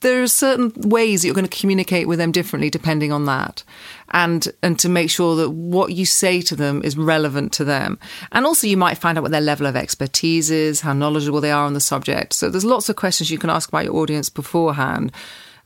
[0.00, 3.64] there are certain ways that you're going to communicate with them differently depending on that.
[4.12, 7.98] And and to make sure that what you say to them is relevant to them.
[8.32, 11.50] And also you might find out what their level of expertise is how knowledgeable they
[11.50, 12.32] are on the subject.
[12.32, 15.12] So there's lots of questions you can ask about your audience beforehand.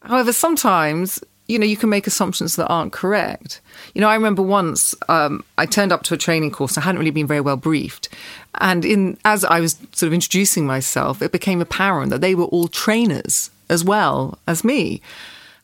[0.03, 3.61] However sometimes you know you can make assumptions that aren't correct
[3.95, 6.99] you know i remember once um, i turned up to a training course i hadn't
[6.99, 8.09] really been very well briefed
[8.61, 12.45] and in as i was sort of introducing myself it became apparent that they were
[12.45, 15.01] all trainers as well as me.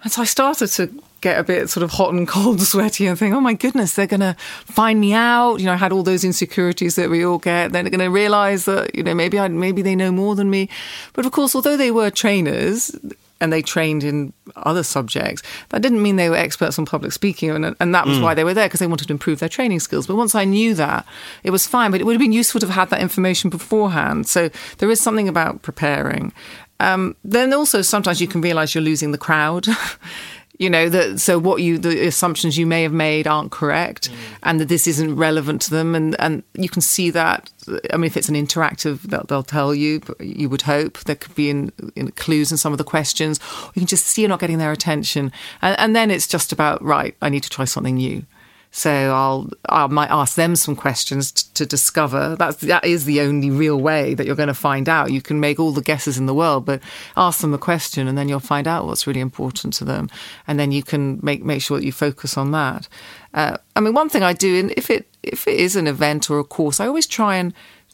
[0.03, 3.07] And so I started to get a bit sort of hot and cold and sweaty
[3.07, 5.57] and think, oh my goodness, they're going to find me out.
[5.57, 7.73] You know, I had all those insecurities that we all get.
[7.73, 10.69] They're going to realize that, you know, maybe I, maybe they know more than me.
[11.13, 12.97] But of course, although they were trainers
[13.41, 17.51] and they trained in other subjects, that didn't mean they were experts on public speaking.
[17.51, 19.81] And, and that was why they were there because they wanted to improve their training
[19.81, 20.07] skills.
[20.07, 21.07] But once I knew that,
[21.43, 21.91] it was fine.
[21.91, 24.27] But it would have been useful to have had that information beforehand.
[24.27, 26.33] So there is something about preparing.
[26.81, 29.67] Um, then also sometimes you can realize you're losing the crowd.
[30.61, 34.11] you know that so what you the assumptions you may have made aren't correct
[34.43, 37.51] and that this isn't relevant to them and and you can see that
[37.93, 41.35] i mean if it's an interactive they'll, they'll tell you you would hope there could
[41.35, 43.41] be in, in clues in some of the questions.
[43.75, 45.33] You can just see you're not getting their attention.
[45.63, 48.25] And, and then it's just about right i need to try something new
[48.73, 52.37] So I'll I might ask them some questions t- to discover.
[52.37, 55.11] That's that is the only real way that you're going to find out.
[55.11, 56.81] You can make all the guesses in the world, but
[57.17, 60.09] ask them a question, and then you'll find out what's really important to them,
[60.47, 62.89] and then you can make make sure that you focus on that.
[63.35, 66.31] Uh, I mean, one thing I do, and if it if it is an event
[66.31, 67.53] or a course, I always try and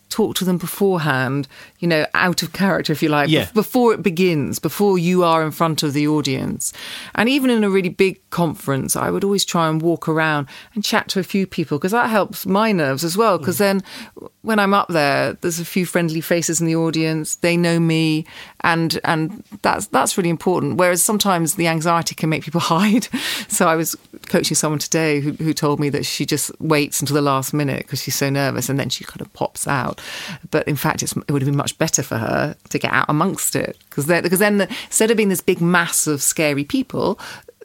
[0.08, 3.44] talk to them beforehand, you know, out of character, if you like, Yeah.
[3.46, 6.72] bef- before it begins, before you are in front of the audience.
[7.14, 10.84] And even in a really big conference, I would always try and walk around and
[10.84, 13.38] chat to a few people because that helps my nerves as well.
[13.38, 13.60] Because mm.
[13.60, 13.82] then
[14.42, 18.24] when I'm up there, there's a few friendly faces in the audience, they know me,
[18.60, 20.76] and and that's that's really important.
[20.76, 23.08] Whereas sometimes the anxiety can make people hide.
[23.48, 27.14] So I was coaching someone today who, who told me that she just waits until
[27.14, 29.95] the last minute because she's so nervous and then she kind of pops out.
[30.50, 33.06] But in fact, it's, it would have been much better for her to get out
[33.08, 37.18] amongst it because because then the, instead of being this big mass of scary people,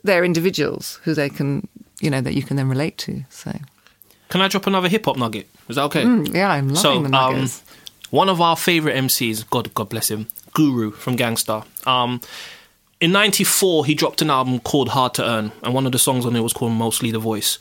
[0.04, 1.68] they're individuals who they can
[2.02, 3.24] you know that you can then relate to.
[3.30, 3.54] So
[4.30, 5.48] Can I drop another hip hop nugget?
[5.70, 6.04] Is that okay?
[6.04, 7.62] yeah, I'm loving so, the nuggets.
[7.62, 7.78] um,
[8.10, 11.64] one of our favorite MCs, God, God bless him, Guru from Gang Starr.
[11.86, 12.20] Um,
[13.00, 16.26] in '94, he dropped an album called Hard to Earn, and one of the songs
[16.26, 17.58] on it was called Mostly the Voice.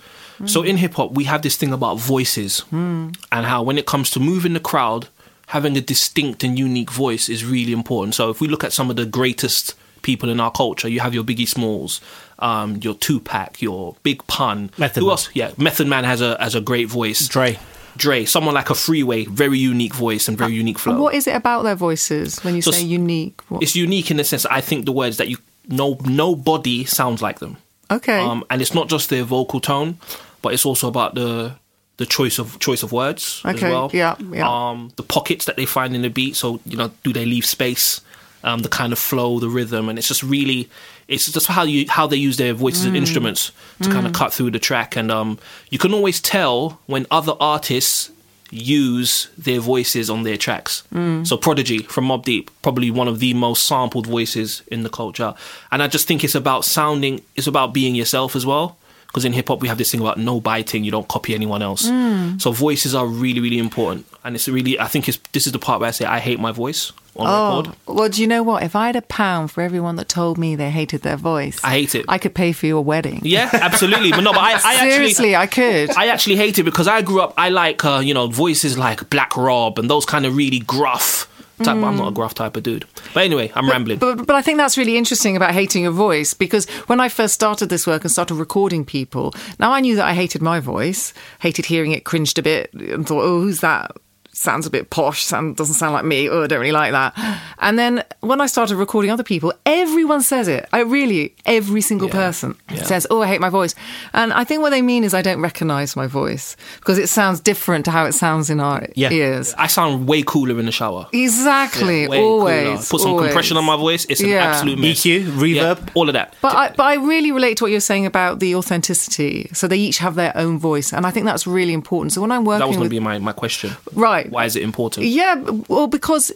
[0.47, 4.11] So in hip hop, we have this thing about voices, and how when it comes
[4.11, 5.09] to moving the crowd,
[5.49, 8.15] having a distinct and unique voice is really important.
[8.15, 11.13] So if we look at some of the greatest people in our culture, you have
[11.13, 12.01] your Biggie Smalls,
[12.39, 14.71] um, your Tupac, your Big Pun.
[14.79, 15.11] Method Who Man.
[15.13, 15.29] else?
[15.35, 17.27] Yeah, Method Man has a has a great voice.
[17.29, 17.59] Dre.
[17.97, 21.03] Dre, someone like a Freeway, very unique voice and very unique flow.
[21.03, 23.43] What is it about their voices when you So say unique?
[23.49, 23.63] What?
[23.63, 27.21] It's unique in the sense that I think the words that you no nobody sounds
[27.21, 27.57] like them.
[27.91, 28.21] Okay.
[28.21, 29.99] Um, and it's not just their vocal tone,
[30.43, 31.53] but it's also about the
[31.99, 33.91] the choice of choice of words as well.
[33.93, 34.49] yeah, yeah.
[34.71, 36.35] Um, the pockets that they find in the beat.
[36.37, 38.01] So you know, do they leave space?
[38.43, 40.71] Um, the kind of flow, the rhythm, and it's just really,
[41.09, 42.89] it's just how you how they use their voices Mm.
[42.93, 46.81] as instruments to kind of cut through the track, and um, you can always tell
[46.87, 48.11] when other artists
[48.51, 50.83] use their voices on their tracks.
[50.93, 51.27] Mm.
[51.27, 55.35] So Prodigy from Mobb Deep, probably one of the most sampled voices in the culture,
[55.71, 58.77] and I just think it's about sounding, it's about being yourself as well.
[59.11, 61.63] Because in hip hop we have this thing about no biting, you don't copy anyone
[61.63, 61.89] else.
[61.89, 62.41] Mm.
[62.41, 65.59] So voices are really, really important, and it's really, I think it's this is the
[65.59, 67.77] part where I say I hate my voice on Oh, record.
[67.87, 68.63] well, do you know what?
[68.63, 71.71] If I had a pound for everyone that told me they hated their voice, I
[71.71, 72.05] hate it.
[72.09, 73.21] I could pay for your wedding.
[73.25, 74.13] Yeah, absolutely.
[74.13, 75.47] But no, but I, I Seriously, actually, I
[75.87, 75.97] could.
[75.97, 77.35] I actually hate it because I grew up.
[77.37, 81.27] I like, uh, you know, voices like Black Rob and those kind of really gruff.
[81.65, 82.87] Type, I'm not a gruff type of dude.
[83.15, 83.99] But anyway, I'm rambling.
[83.99, 84.17] Mm.
[84.17, 87.35] But, but I think that's really interesting about hating your voice because when I first
[87.35, 91.13] started this work and started recording people, now I knew that I hated my voice,
[91.41, 93.93] hated hearing it, cringed a bit, and thought, oh, who's that?
[94.41, 96.27] Sounds a bit posh, sound, doesn't sound like me.
[96.31, 97.13] Oh, I don't really like that.
[97.59, 100.67] And then when I started recording other people, everyone says it.
[100.73, 102.15] I really, every single Yeah.
[102.15, 102.85] person Yeah.
[102.85, 103.75] says, oh, I hate my voice.
[104.15, 107.39] And I think what they mean is I don't recognize my voice because it sounds
[107.41, 109.11] different to how it sounds in our Yeah.
[109.11, 109.55] ears.
[109.59, 111.07] I sound way cooler in the shower.
[111.13, 112.31] Exactly, Way cooler.
[112.31, 112.89] always.
[112.89, 113.27] Put some always.
[113.27, 114.07] compression on my voice.
[114.09, 115.05] It's an absolute mess.
[115.05, 115.79] EQ, reverb.
[115.81, 116.35] Yeah, all of that.
[116.41, 119.51] But I, but I really relate to what you're saying about the authenticity.
[119.53, 122.13] So they each have their own voice, and I think that's really important.
[122.15, 123.77] So when I'm working that was going to be my, my question.
[123.95, 125.07] right, Why is it important?
[125.07, 125.35] yeah,
[125.69, 126.33] well, because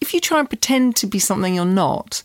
[0.00, 2.22] if you try and pretend to be something you're not,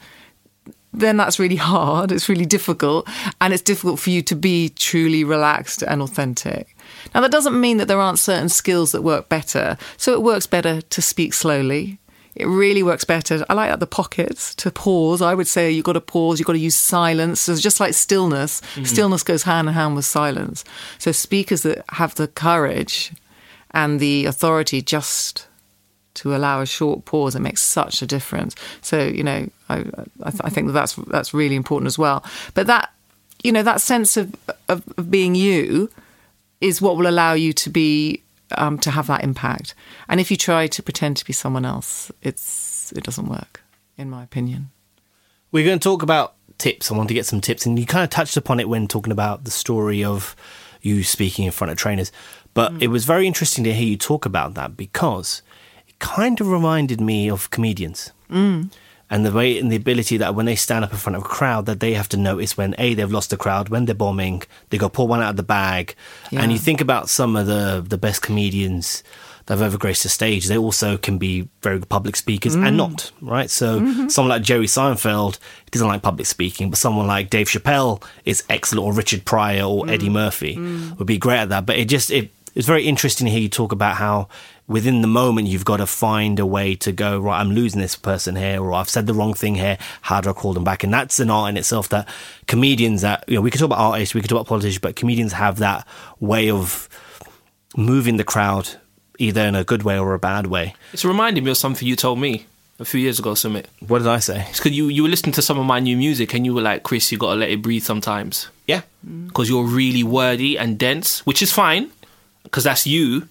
[0.93, 2.12] then that's really hard.
[2.12, 3.08] It's really difficult,
[3.41, 6.76] and it's difficult for you to be truly relaxed and authentic.
[7.13, 9.78] Now, that doesn't mean that there aren't certain skills that work better.
[9.97, 11.99] So it works better to speak slowly.
[12.36, 13.45] It really works better.
[13.47, 15.21] I like that the pockets to pause.
[15.21, 16.39] I would say you've got to pause.
[16.39, 17.41] You've got to use silence.
[17.41, 18.62] So it's just like stillness.
[18.62, 18.86] Mm-hmm.
[18.86, 20.63] Stillness goes hand in hand with silence.
[20.97, 23.12] So speakers that have the courage
[23.73, 25.47] and the authority just
[26.15, 28.55] to allow a short pause, it makes such a difference.
[28.81, 29.77] So you know, I,
[30.23, 32.23] I, th- I think that that's that's really important as well.
[32.53, 32.93] But that
[33.43, 34.36] you know that sense of,
[34.69, 35.89] of, of being you
[36.62, 38.23] is what will allow you to be
[38.57, 39.73] um, to have that impact.
[40.07, 43.62] And if you try to pretend to be someone else, it's it doesn't work,
[43.97, 44.69] in my opinion.
[45.51, 46.91] We're going to talk about tips.
[46.91, 49.12] I want to get some tips, and you kind of touched upon it when talking
[49.12, 50.36] about the story of
[50.81, 52.12] you speaking in front of trainers.
[52.53, 52.81] But mm.
[52.81, 55.41] it was very interesting to hear you talk about that because
[55.87, 58.11] it kind of reminded me of comedians.
[58.29, 58.71] Mm.
[59.09, 61.27] And the way and the ability that when they stand up in front of a
[61.27, 64.41] crowd, that they have to notice when a they've lost the crowd, when they're bombing,
[64.69, 65.93] they go pull one out of the bag,
[66.31, 69.03] and you think about some of the the best comedians
[69.45, 70.47] that have ever graced the stage.
[70.47, 72.75] They also can be very good public speakers and mm.
[72.75, 73.49] not right.
[73.49, 74.07] So mm-hmm.
[74.07, 75.37] someone like Jerry Seinfeld
[75.69, 79.87] doesn't like public speaking, but someone like Dave Chappelle is excellent, or Richard Pryor or
[79.89, 80.13] Eddie mm.
[80.13, 80.57] Murphy
[80.97, 81.65] would be great at that.
[81.65, 84.27] But it just it it's very interesting to hear you talk about how
[84.67, 87.39] within the moment you've got to find a way to go right.
[87.39, 89.77] I'm losing this person here, or I've said the wrong thing here.
[90.01, 90.83] How do I call them back?
[90.83, 92.07] And that's an art in itself that
[92.47, 94.95] comedians that you know we could talk about artists, we could talk about politicians, but
[94.95, 95.87] comedians have that
[96.19, 96.87] way of
[97.75, 98.69] moving the crowd
[99.19, 100.75] either in a good way or a bad way.
[100.91, 102.45] It's reminding me of something you told me
[102.79, 103.65] a few years ago, Sumit.
[103.87, 104.45] What did I say?
[104.49, 106.61] It's because you, you were listening to some of my new music and you were
[106.61, 108.47] like, Chris, you got to let it breathe sometimes.
[108.67, 109.27] Yeah, mm.
[109.27, 111.91] Because you're really wordy and dense, which is fine,
[112.43, 113.27] because that's you.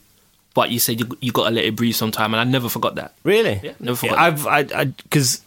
[0.55, 2.97] But you said you, you got to let it breathe sometime, and I never forgot
[2.97, 3.15] that.
[3.25, 3.61] Really?
[3.63, 5.41] Yeah, never forgot I've I because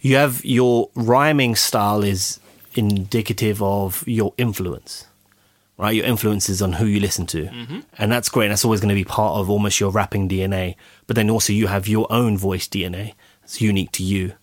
[0.00, 2.38] you have your rhyming style is
[2.76, 5.06] indicative of your influence,
[5.78, 5.94] right?
[5.94, 7.80] Your influence is on who you listen to, Mm-hmm.
[7.98, 8.48] and that's great.
[8.48, 10.76] That's always going to be part of almost your rapping DNA.
[11.06, 13.14] But then also you have your own voice DNA.
[13.44, 14.34] It's unique to you.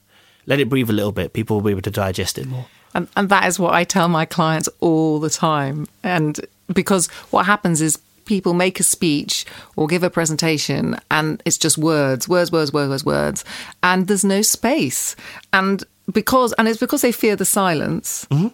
[0.45, 1.31] Let it breathe a little bit.
[1.33, 2.65] People will be able to digest it more.
[2.93, 5.87] And, and that is what I tell my clients all the time.
[6.03, 6.39] And
[6.73, 9.43] because what happens is people make a speech
[9.75, 13.43] or give a presentation and it's just words, words, words, words, words, words.
[13.81, 15.15] And there's no space.
[15.51, 18.27] And because, and it's because they fear the silence.
[18.29, 18.49] Mm-hmm.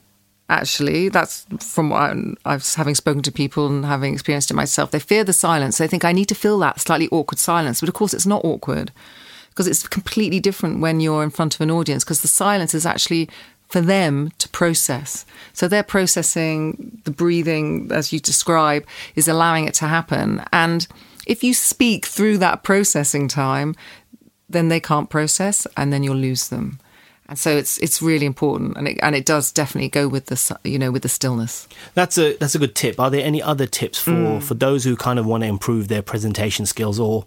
[0.47, 4.53] Actually, that's from what I'm, I was having spoken to people and having experienced it
[4.53, 4.91] myself.
[4.91, 5.77] They fear the silence.
[5.77, 8.45] They think I need to fill that slightly awkward silence, but of course it's not
[8.45, 8.91] awkward
[9.49, 12.85] because it's completely different when you're in front of an audience because the silence is
[12.85, 13.27] actually
[13.67, 15.25] for them process.
[15.51, 20.45] So they're processing the breathing, as you describe, is allowing it to happen.
[20.53, 20.87] And
[21.27, 23.75] if you speak through that processing time,
[24.47, 26.79] then they can't process and then you'll lose them.
[27.27, 30.37] And so it's it's really important, and it and it does definitely go with the
[30.63, 31.67] you know with the stillness.
[31.95, 32.99] That's a that's a good tip.
[32.99, 34.43] Are there any other tips for mm.
[34.43, 37.25] for those who kind of want to improve their presentation skills, or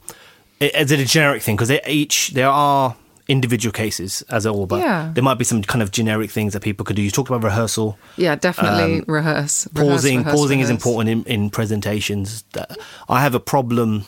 [0.60, 1.56] is it a generic thing?
[1.56, 2.94] Because each there are
[3.28, 5.10] individual cases as it all, but Yeah.
[5.14, 7.02] there might be some kind of generic things that people could do.
[7.02, 7.98] You talked about rehearsal.
[8.16, 9.68] Yeah, definitely rehearse.
[9.74, 12.42] Rehearse, pausing rehearse, pausing is important in, in presentations.
[12.54, 12.76] That
[13.08, 14.06] I have a problem,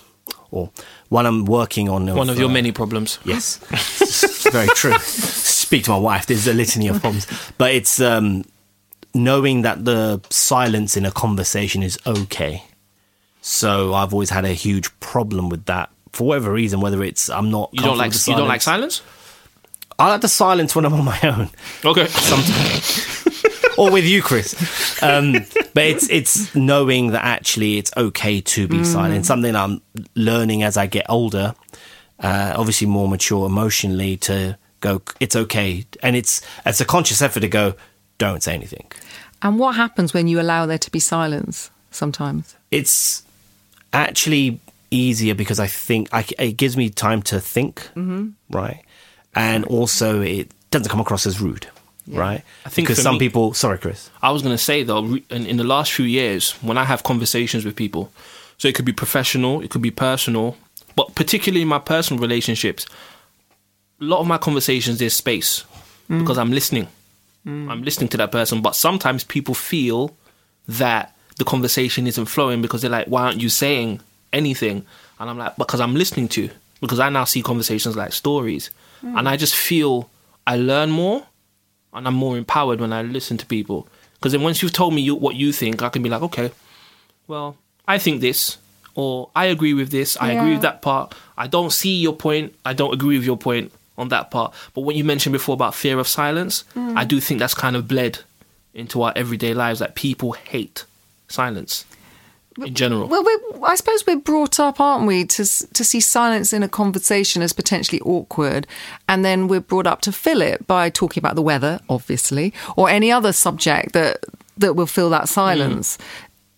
[0.50, 0.70] or
[1.10, 2.06] one I'm working on.
[2.14, 3.18] One of your uh, many problems.
[3.24, 3.58] Yes,
[4.50, 4.98] very true.
[5.00, 6.26] Speak to my wife.
[6.26, 7.26] There's a litany of problems,
[7.58, 8.44] but it's um,
[9.14, 12.64] knowing that the silence in a conversation is okay.
[13.42, 16.80] So I've always had a huge problem with that for whatever reason.
[16.80, 19.02] Whether it's I'm not You don't like you don't like silence?
[19.98, 21.50] I like the silence when I'm on my own
[21.84, 22.08] Okay.
[23.76, 25.02] or with you, Chris.
[25.02, 25.32] Um,
[25.74, 29.26] but it's it's knowing that actually it's okay to be silent.
[29.26, 29.82] Something I'm
[30.14, 31.54] learning as I get older.
[32.18, 35.02] Uh, obviously, more mature emotionally to go.
[35.20, 37.74] It's okay, and it's it's a conscious effort to go.
[38.18, 38.86] Don't say anything.
[39.42, 41.70] And what happens when you allow there to be silence?
[41.90, 42.54] Sometimes.
[42.70, 43.22] It's
[43.92, 48.30] actually easier because I think I, it gives me time to think, mm-hmm.
[48.50, 48.82] right?
[49.34, 51.66] And also, it doesn't come across as rude,
[52.08, 52.42] right?
[52.64, 53.54] I think because for some me- people.
[53.54, 54.10] Sorry, Chris.
[54.22, 57.02] I was going to say though, in, in the last few years, when I have
[57.02, 58.12] conversations with people,
[58.58, 60.56] so it could be professional, it could be personal,
[60.96, 62.86] but particularly in my personal relationships,
[64.00, 65.64] a lot of my conversations there's space
[66.08, 66.18] mm.
[66.18, 66.88] because I'm listening.
[67.46, 67.70] Mm.
[67.70, 70.14] I'm listening to that person, but sometimes people feel
[70.68, 74.00] that the conversation isn't flowing because they're like, "Why aren't you saying
[74.32, 74.84] anything?"
[75.18, 78.70] And I'm like, "Because I'm listening to." Because I now see conversations like stories,
[79.02, 80.08] and I just feel
[80.46, 81.26] I learn more
[81.92, 83.88] and I'm more empowered when I listen to people.
[84.14, 86.52] Because then once you've told me you, what you think, I can be like, okay,
[87.26, 87.56] well,
[87.88, 88.58] I think this,
[88.94, 91.14] or I agree with this, I agree with that part.
[91.36, 94.54] I don't see your point, I don't agree with your point on that part.
[94.74, 96.96] But what you mentioned before about fear of silence, mm.
[96.96, 98.20] I do think that's kind of bled
[98.74, 100.84] into our everyday lives that people hate
[101.28, 101.84] silence
[102.58, 103.08] in general.
[103.08, 106.68] Well, we're, I suppose we're brought up, aren't we, to to see silence in a
[106.68, 108.66] conversation as potentially awkward,
[109.08, 112.88] and then we're brought up to fill it by talking about the weather, obviously, or
[112.88, 114.24] any other subject that
[114.58, 115.96] that will fill that silence.
[115.96, 116.00] Mm.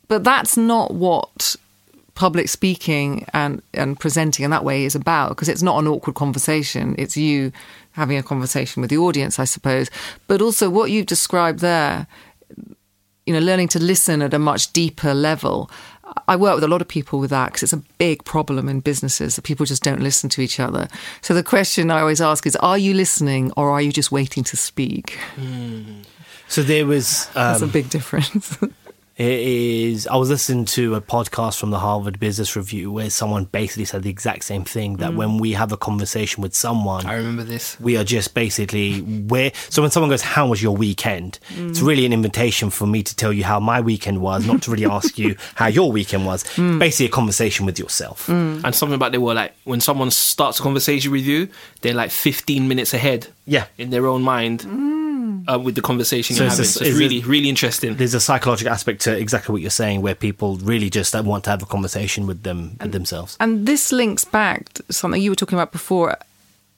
[0.08, 1.56] But that's not what
[2.14, 6.14] public speaking and and presenting in that way is about because it's not an awkward
[6.14, 6.94] conversation.
[6.98, 7.52] It's you
[7.92, 9.90] having a conversation with the audience, I suppose.
[10.26, 12.06] But also what you've described there
[13.26, 15.70] you know, learning to listen at a much deeper level.
[16.28, 18.80] I work with a lot of people with that because it's a big problem in
[18.80, 20.88] businesses that people just don't listen to each other.
[21.22, 24.44] So the question I always ask is, are you listening or are you just waiting
[24.44, 25.18] to speak?
[26.48, 27.26] So there was.
[27.34, 28.58] That's Um, a big difference.
[29.16, 30.06] It is.
[30.06, 34.02] I was listening to a podcast from the Harvard Business Review where someone basically said
[34.04, 35.16] the exact same thing that mm.
[35.16, 37.78] when we have a conversation with someone, I remember this.
[37.78, 39.52] we are just basically where.
[39.68, 41.86] So when someone goes, "How was your weekend?" It's mm.
[41.86, 44.86] really an invitation for me to tell you how my weekend was, not to really
[44.98, 46.44] ask you how your weekend was.
[46.56, 46.78] Mm.
[46.78, 48.28] Basically, a conversation with yourself.
[48.30, 51.48] And something about they were like, when someone starts a conversation with you,
[51.82, 53.66] they're like 15 minutes ahead Yeah.
[53.76, 54.64] in their own mind.
[55.50, 56.68] Uh, with the conversation So you're it's having.
[56.68, 57.96] a- So it's is it- really, really interesting.
[57.96, 61.44] There's a psychological aspect to exactly what you're saying, where people really just don't want
[61.44, 63.36] to have a conversation with them with themselves.
[63.40, 66.16] And this links back to something you were talking about before,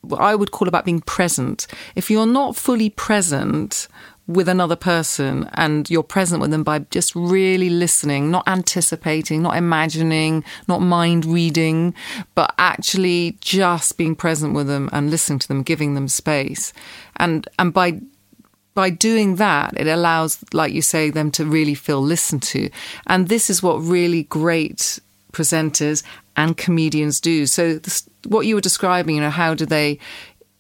[0.03, 1.67] what I would call about being present.
[1.97, 3.89] If you're not fully present
[4.27, 9.55] with another person and you're present with them by just really listening, not anticipating, not
[9.57, 11.93] imagining, not mind reading,
[12.35, 16.73] but actually just being present with them and listening to them, giving them space.
[17.17, 18.01] And and by
[18.75, 22.69] by doing that, it allows, like you say, them to really feel listened to.
[23.07, 24.99] And this is what really great
[25.33, 26.03] presenters
[26.37, 27.47] and comedians do.
[27.47, 29.99] So, this, what you were describing, you know, how do they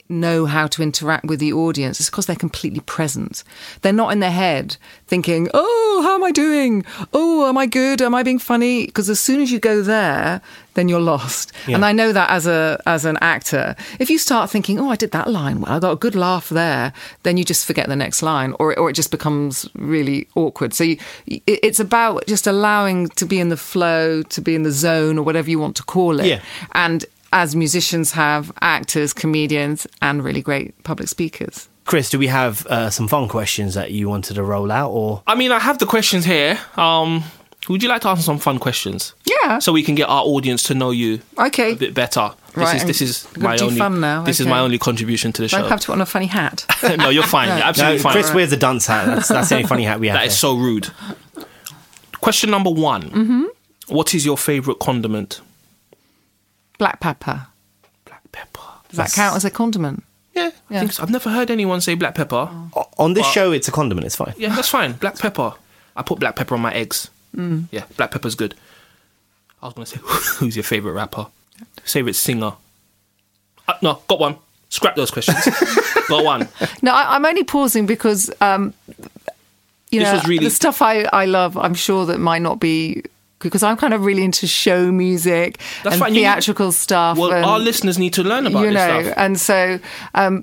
[0.09, 1.99] know how to interact with the audience?
[1.99, 3.43] It's because they're completely present.
[3.83, 6.85] They're not in their head thinking, oh, how am I doing?
[7.13, 8.01] Oh, am I good?
[8.01, 8.87] Am I being funny?
[8.87, 10.41] Because as soon as you go there,
[10.75, 11.53] then you're lost.
[11.67, 11.77] Yeah.
[11.77, 14.97] And I know that as a as an actor, if you start thinking, "Oh, I
[14.97, 17.97] did that line well, I got a good laugh there," then you just forget the
[17.97, 20.75] next line, or or it just becomes really awkward.
[20.75, 20.99] So you,
[21.47, 25.23] it's about just allowing to be in the flow, to be in the zone, or
[25.23, 26.27] whatever you want to call it.
[26.27, 26.41] Yeah.
[26.73, 31.69] And as musicians have, actors, comedians, and really great public speakers.
[31.85, 35.23] Chris, do we have uh, some fun questions that you wanted to roll out, or
[35.27, 36.59] I mean, I have the questions here.
[36.77, 37.25] Um,
[37.69, 39.15] would you like to answer some fun questions?
[39.25, 39.59] Yeah.
[39.59, 41.73] So we can get our audience to know you Okay.
[41.73, 42.31] a bit better.
[42.49, 45.43] This Right, is this is my only fun now, this is my only contribution to
[45.43, 45.69] the Don't show.
[45.69, 46.65] have to put on a funny hat.
[46.99, 47.49] no, you're fine.
[47.59, 48.03] You're absolutely no?
[48.03, 48.13] fine.
[48.13, 49.07] Chris wears a dunce hat.
[49.07, 50.19] That's, that's the only funny hat we have.
[50.19, 50.39] That is here.
[50.39, 50.91] so rude.
[52.21, 53.03] Question number one.
[53.11, 53.45] Mm-hmm.
[53.89, 55.41] What is your favorite condiment?
[56.79, 57.47] Black pepper.
[58.05, 58.61] Black pepper.
[58.89, 60.05] Does that count as a condiment?
[60.35, 60.81] Yeah, I Yeah.
[60.81, 61.03] think so.
[61.03, 62.49] I've never heard anyone say black pepper.
[62.77, 64.07] O- on this show, it's a condiment.
[64.07, 64.35] It's fine.
[64.37, 64.93] Yeah, that's fine.
[64.95, 65.55] Black pepper.
[65.97, 67.11] I put black pepper on my eggs.
[67.35, 67.65] Mm.
[67.71, 68.55] Yeah, black pepper's good.
[69.63, 71.27] I was gonna say, who's your favorite rapper?
[71.85, 72.53] Favorite singer?
[73.67, 74.37] Uh, no, got one.
[74.69, 75.39] Scrap those questions.
[76.09, 76.49] got one.
[76.83, 78.75] No, I, I'm only pausing because um,
[79.91, 81.57] you This know really- the stuff I, I love.
[81.57, 83.03] I'm sure that might not be
[83.39, 86.15] because I'm kind of really into show music That's and.
[86.15, 87.17] You- theatrical stuff.
[87.19, 89.15] Well, and, our listeners need to learn about you this know, stuff.
[89.17, 89.79] and so
[90.15, 90.43] um,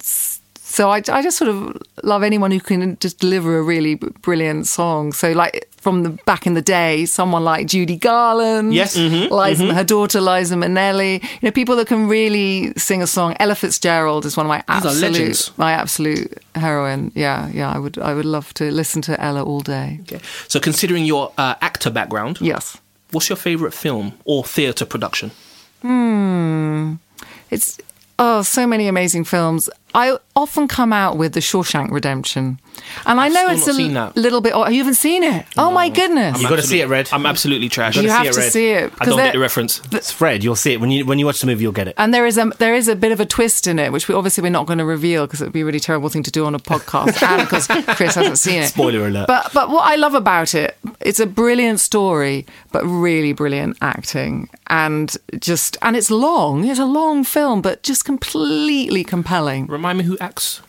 [0.00, 4.66] so I, I just sort of love anyone who can just deliver a really brilliant
[4.66, 5.12] song.
[5.12, 8.96] So like from the back in the day, someone like Judy Garland, Yes.
[8.96, 13.36] Mhm, Liza, her daughter Liza Minnelli, you know, people that can really sing a song.
[13.38, 16.26] Ella Fitzgerald is one of my absolute my absolute
[16.56, 17.12] heroine.
[17.14, 20.00] Yeah, yeah, I would I would love to listen to Ella all day.
[20.02, 20.18] Okay.
[20.48, 22.76] So, considering your uh, actor background, Yes.
[23.12, 25.30] what's your favorite film or theatre production?
[25.82, 26.94] Hmm,
[27.50, 27.78] it's
[28.18, 29.70] oh, so many amazing films.
[29.94, 32.58] I often come out with The Shawshank Redemption,
[33.06, 34.52] and I know still it's not a little bit.
[34.54, 35.46] Oh, you haven't seen it?
[35.56, 36.40] Oh my goodness!
[36.40, 37.08] You've got to see it, Red.
[37.12, 37.96] I'm absolutely trash.
[37.96, 38.52] You gotta have to Red.
[38.52, 38.92] see it.
[39.00, 39.80] I 'cause don't get the reference.
[39.92, 40.42] It's Fred.
[40.44, 41.62] You'll see it when you when you watch the movie.
[41.62, 41.94] You'll get it.
[41.98, 44.14] And there is a there is a bit of a twist in it, which we
[44.14, 46.30] obviously we're not going to reveal because it would be a really terrible thing to
[46.30, 47.66] do on a podcast, and because
[47.96, 48.68] Chris hasn't seen it.
[48.68, 49.26] Spoiler alert.
[49.28, 54.48] But but what I love about it, it's a brilliant story, but really brilliant acting,
[54.68, 56.64] and just and it's long.
[56.64, 59.66] It's a long film, but just completely compelling.
[59.66, 60.60] Remind me who acts.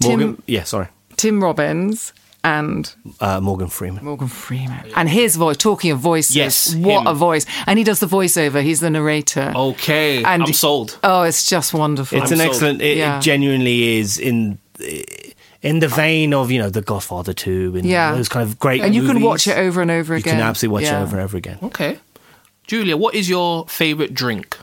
[0.00, 0.88] Tim- yeah, sorry.
[1.16, 2.12] Tim Robbins
[2.44, 4.04] and Uh, Morgan Freeman.
[4.04, 4.84] Morgan Freeman.
[4.94, 7.06] And his voice, talking of voices, Yes, what him.
[7.08, 7.44] a voice.
[7.66, 9.52] And he does the voiceover, he's the narrator.
[9.54, 10.98] Okay, And- I'm sold.
[11.02, 12.18] Oh, it's just wonderful.
[12.22, 12.50] It's I'm an sold.
[12.54, 12.82] excellent.
[12.82, 13.18] It, Yeah.
[13.18, 14.58] it genuinely is in
[15.62, 18.12] in the vein of you know The Godfather Two and Yeah.
[18.14, 18.82] those kind of great.
[18.82, 20.34] and you can watch it over and over again.
[20.34, 21.00] You can absolutely watch Yeah.
[21.00, 21.58] it over and over again.
[21.62, 21.98] Okay,
[22.68, 24.56] Julia, what is your favorite drink?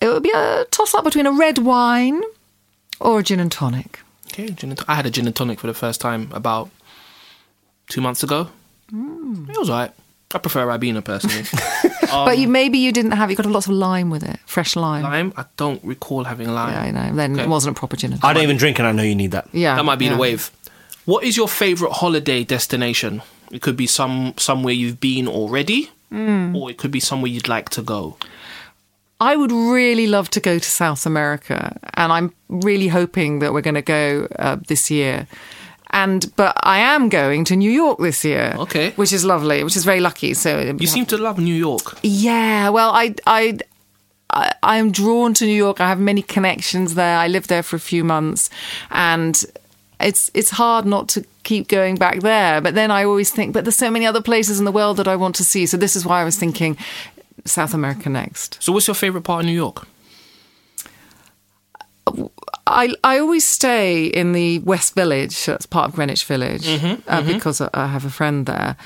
[0.00, 2.22] It would be a toss up between a red wine
[3.02, 4.00] or a gin and tonic.
[4.28, 6.70] Okay, gin and to- I had a gin and tonic for the first time about
[7.88, 8.48] two months ago.
[8.92, 9.48] Mm.
[9.50, 9.92] It was alright.
[10.34, 11.44] I prefer Ribena personally.
[12.10, 15.02] but you maybe you didn't have you got lots of lime with it, fresh lime.
[15.02, 16.72] lime, I don't recall having lime.
[16.72, 17.16] Yeah, I know.
[17.16, 17.42] Then Okay.
[17.42, 18.30] it wasn't a proper gin and tonic.
[18.30, 19.48] I don't even drink, and I know you need that.
[19.52, 20.12] yeah, That might be yeah.
[20.14, 20.50] the wave.
[21.04, 23.20] What is your favorite holiday destination?
[23.50, 26.56] It could be some somewhere you've been already, Hmm.
[26.56, 28.16] or it could be somewhere you'd like to go.
[29.30, 31.58] I would really love to go to South America,
[31.94, 35.26] and I'm really hoping that we're going to go uh, this year.
[35.90, 38.54] And but I am going to New York this year.
[38.58, 38.90] Okay.
[38.96, 40.34] which is lovely, which is very lucky.
[40.34, 40.50] So
[40.80, 41.98] You seem to love New York.
[42.02, 42.70] yeah.
[42.70, 43.58] Well, I I.
[44.30, 45.78] I I am drawn to New York.
[45.80, 47.18] I have many connections there.
[47.26, 48.48] I lived there for a few months,
[48.90, 49.34] and
[50.00, 52.60] it's it's hard not to keep going back there.
[52.62, 55.06] But then I always think, but there's so many other places in the world that
[55.06, 55.66] I want to see.
[55.66, 56.76] So this is why I was thinking
[57.44, 58.62] South America next.
[58.62, 59.86] So, what's your favorite part of New York?
[62.66, 66.66] I I always stay in the West Village, it's part of Greenwich Village,
[67.08, 68.76] uh, because I, have a friend there.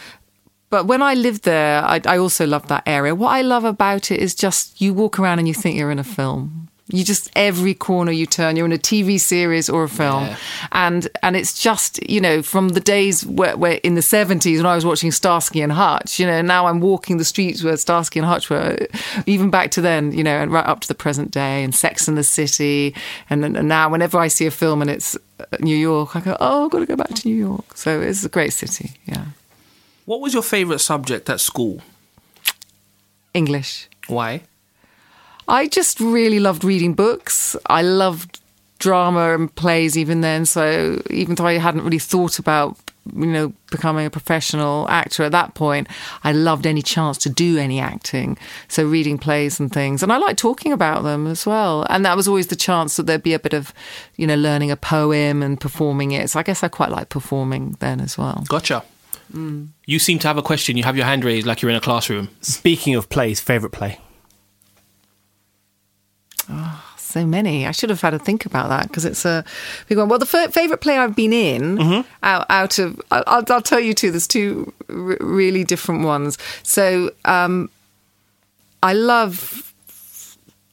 [0.69, 3.15] But when I lived there, I, I also love that area.
[3.15, 5.99] What I love about it is just you walk around and you think you're in
[5.99, 6.69] a film.
[6.89, 10.37] You just every corner you turn, you're in a TV series or a film, Yeah.
[10.71, 14.67] and and it's just you know from the days where, where in the seventies when
[14.67, 18.21] I was watching Starsky and Hutch, you know, now I'm walking the streets where Starsky
[18.21, 18.79] and Hutch were,
[19.27, 22.07] even back to then, you know, and right up to the present day, and Sex
[22.07, 22.95] and the City,
[23.29, 26.37] and, and now whenever I see a film and it's uh, New York, I go,
[26.39, 27.77] oh, I've got to go back to New York.
[27.77, 29.25] So it's a great city, yeah.
[30.05, 31.81] What was your favorite subject at school?
[33.35, 33.89] English.
[34.07, 34.43] Why?
[35.49, 37.57] I just really loved reading books.
[37.67, 38.41] I loved
[38.79, 40.45] drama and plays even then.
[40.47, 42.77] So even though I hadn't really thought about,
[43.15, 45.89] you know, becoming a professional actor at that point,
[46.25, 48.37] I loved any chance to do any acting.
[48.69, 50.03] So reading plays and things.
[50.03, 51.87] And I liked talking about them as well.
[51.89, 53.73] And that was always the chance that there'd be a bit of,
[54.17, 56.31] you know, learning a poem and performing it.
[56.31, 58.45] So I guess I quite liked performing then as well.
[58.49, 58.85] Gotcha.
[59.33, 59.69] Mm.
[59.87, 60.77] You seem to have a question.
[60.77, 62.29] You have your hand raised like you're in a classroom.
[62.41, 64.01] Speaking of plays, favorite play.
[66.97, 67.67] So many.
[67.67, 69.45] I should have had a think about that because it's a
[69.89, 70.09] big one.
[70.09, 73.81] Well, the f- favorite play I've been in out, out of, I'll, I'll- I'll tell
[73.81, 74.11] you two.
[74.11, 76.37] There's two r- really different ones.
[76.63, 77.71] So um,
[78.83, 79.73] I love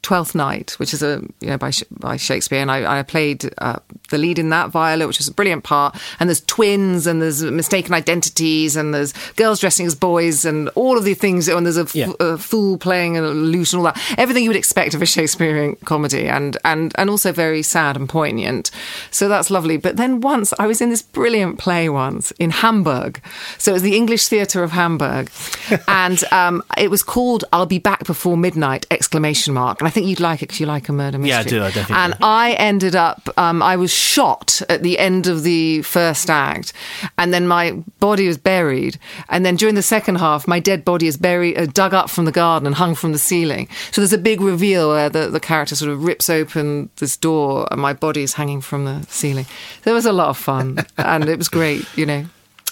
[0.04, 3.78] Twelfth Night, which is a you know by by Shakespeare, and I, I played uh,
[4.10, 5.98] the lead in that, Viola, which was a brilliant part.
[6.20, 10.96] And there's twins, and there's mistaken identities, and there's girls dressing as boys, and all
[10.96, 11.48] of the things.
[11.48, 12.12] And there's a, f- Yeah.
[12.20, 14.00] a fool playing a loose, and all that.
[14.18, 18.08] Everything you would expect of a Shakespearean comedy, and and and also very sad and
[18.08, 18.70] poignant.
[19.10, 19.76] So that's lovely.
[19.78, 23.20] But then once I was in this brilliant play once in Hamburg.
[23.58, 25.30] So it was the English Theatre of Hamburg,
[25.88, 29.80] and um, it was called "I'll Be Back Before Midnight!" exclamation mark.
[29.80, 31.30] And I think you'd like it because you like a murder mystery.
[31.30, 32.18] Yeah, I do, I definitely And do.
[32.22, 36.72] I ended up, um, I was shot at the end of the first act,
[37.16, 38.98] and then my body was buried.
[39.28, 42.24] And then during the second half, my dead body is buried, uh, dug up from
[42.24, 43.68] the garden and hung from the ceiling.
[43.92, 47.66] So there's a big reveal where the, the character sort of rips open this door,
[47.70, 49.46] and my body is hanging from the ceiling.
[49.84, 52.26] There was a lot of fun, and it was great, you know.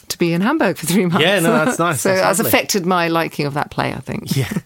[0.08, 1.24] To be in Hamburg for three months.
[1.24, 2.02] Yeah, no, that's nice.
[2.02, 4.36] so That's that's affected my liking of that play, I think.
[4.36, 4.52] Yeah.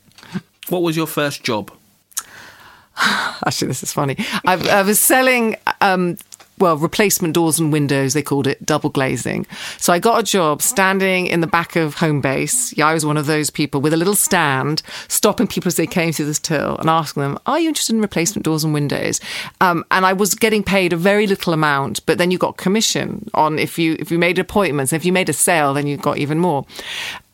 [0.69, 1.71] What was your first job?
[3.47, 4.17] Actually, this is funny.
[4.45, 6.17] I, I was selling, um,
[6.59, 8.15] well, replacement doors and windows.
[8.15, 9.47] They called it double glazing.
[9.79, 12.75] So I got a job standing in the back of Homebase.
[12.77, 15.87] Yeah, I was one of those people with a little stand, stopping people as they
[15.87, 19.21] came through this till and asking them, "Are you interested in replacement doors and windows?"
[19.61, 23.29] Um, and I was getting paid a very little amount, but then you got commission
[23.35, 24.95] on if you if you made appointments.
[24.95, 26.65] If you made a sale, then you got even more.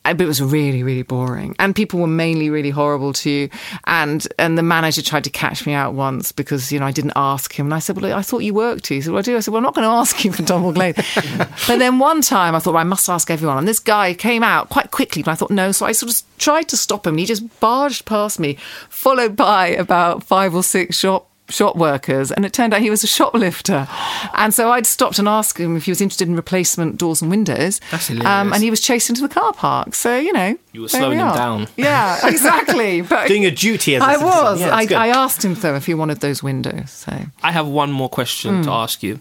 [0.03, 3.49] But it was really, really boring, and people were mainly really horrible to you.
[3.85, 7.13] And and the manager tried to catch me out once because you know I didn't
[7.15, 9.23] ask him, and I said, "Well, I thought you worked here." He said, "Well, I
[9.23, 10.95] do." I said, "Well, I'm not going to ask you for double glaze."
[11.67, 14.43] but then one time I thought, well, I must ask everyone, and this guy came
[14.43, 17.13] out quite quickly, but I thought no, so I sort of tried to stop him,
[17.13, 18.57] and he just barged past me,
[18.89, 23.03] followed by about five or six shop shop workers and it turned out he was
[23.03, 23.87] a shoplifter
[24.33, 27.29] and so I'd stopped and asked him if he was interested in replacement doors and
[27.29, 28.53] windows That's um, hilarious.
[28.55, 31.23] and he was chased into the car park so you know You were slowing we
[31.23, 31.67] him down.
[31.77, 34.27] yeah exactly but Doing a duty as a I citizen.
[34.27, 34.87] was Yeah, I.
[35.05, 37.11] I asked him though if he wanted those windows so
[37.43, 39.19] I have one more question to ask you.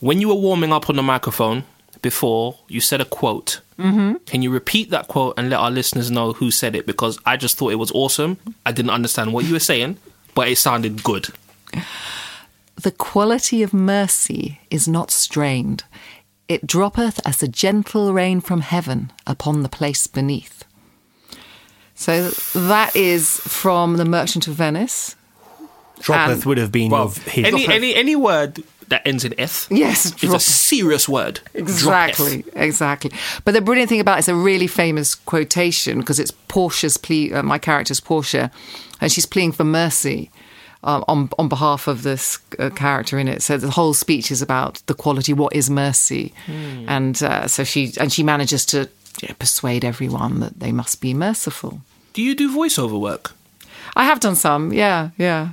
[0.00, 1.64] When you were warming up on the microphone
[2.02, 3.60] before, you said a quote.
[3.78, 4.16] Mm-hmm.
[4.26, 6.84] Can you repeat that quote and let our listeners know who said it?
[6.86, 8.36] Because I just thought it was awesome.
[8.66, 9.96] I didn't understand what you were saying,
[10.34, 11.28] but it sounded good.
[12.76, 15.84] The quality of mercy is not strained.
[16.48, 20.64] It droppeth as a gentle rain from heaven upon the place beneath.
[21.94, 25.14] So that is from The Merchant of Venice.
[26.00, 27.44] Droppeth and- would have been Well, of his.
[27.46, 31.34] any any any word that ends in F Yes, is a serious word.
[31.54, 31.60] Drop F.
[31.62, 33.12] Exactly, exactly.
[33.44, 37.32] But the brilliant thing about it's a really famous quotation because it's Portia's plea.
[37.32, 38.50] Uh, my character's Portia,
[39.00, 40.30] and she's pleading for mercy
[40.84, 43.42] um, on on behalf of this uh, character in it.
[43.42, 45.32] So the whole speech is about the quality.
[45.32, 46.32] What is mercy?
[46.86, 48.78] And uh, so she and she manages to
[49.22, 51.80] you know, persuade everyone that they must be merciful.
[52.12, 53.32] Do you do voiceover work?
[53.96, 54.72] I have done some.
[54.72, 55.48] Yeah, yeah,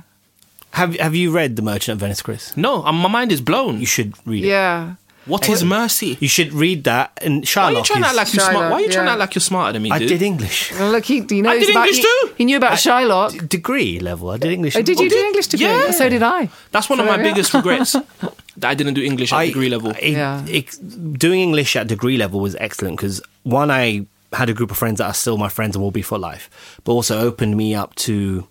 [0.72, 2.56] Have Have you read The Merchant of Venice, Chris?
[2.56, 3.80] No, um, my mind is blown.
[3.80, 4.48] You should read it.
[4.48, 4.94] yeah.
[5.26, 6.16] What is mercy?
[6.20, 7.12] You should read that.
[7.22, 8.54] And Why are you Shylock trying to act like you smart?
[8.70, 9.12] Why are you trying to yeah.
[9.12, 10.08] act like you're smarter than me, I dude?
[10.08, 12.34] did English Well, look, he, he knows did about, English he, too.
[12.38, 13.48] He knew about Shylock.
[13.48, 14.30] degree level.
[14.30, 14.74] I did English.
[14.76, 15.66] Oh, did you do English degree?
[15.66, 15.90] yeah.
[15.92, 16.48] So did I.
[16.72, 17.92] That's one of my biggest regrets.
[17.92, 19.90] that I didn't do English at I- degree level.
[19.92, 20.44] it- Yeah.
[20.46, 20.76] it-
[21.18, 24.98] doing English at degree level was excellent because one, I had a group of friends
[24.98, 26.50] that are still my friends and will be for life,
[26.84, 28.46] but also opened me up to.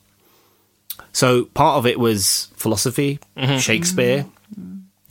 [1.13, 3.57] So part of it was philosophy, mm-hmm.
[3.57, 4.25] Shakespeare.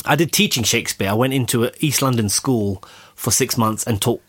[0.05, 1.11] I did teaching Shakespeare.
[1.11, 2.83] I went into an East London school
[3.15, 4.23] for six months and taught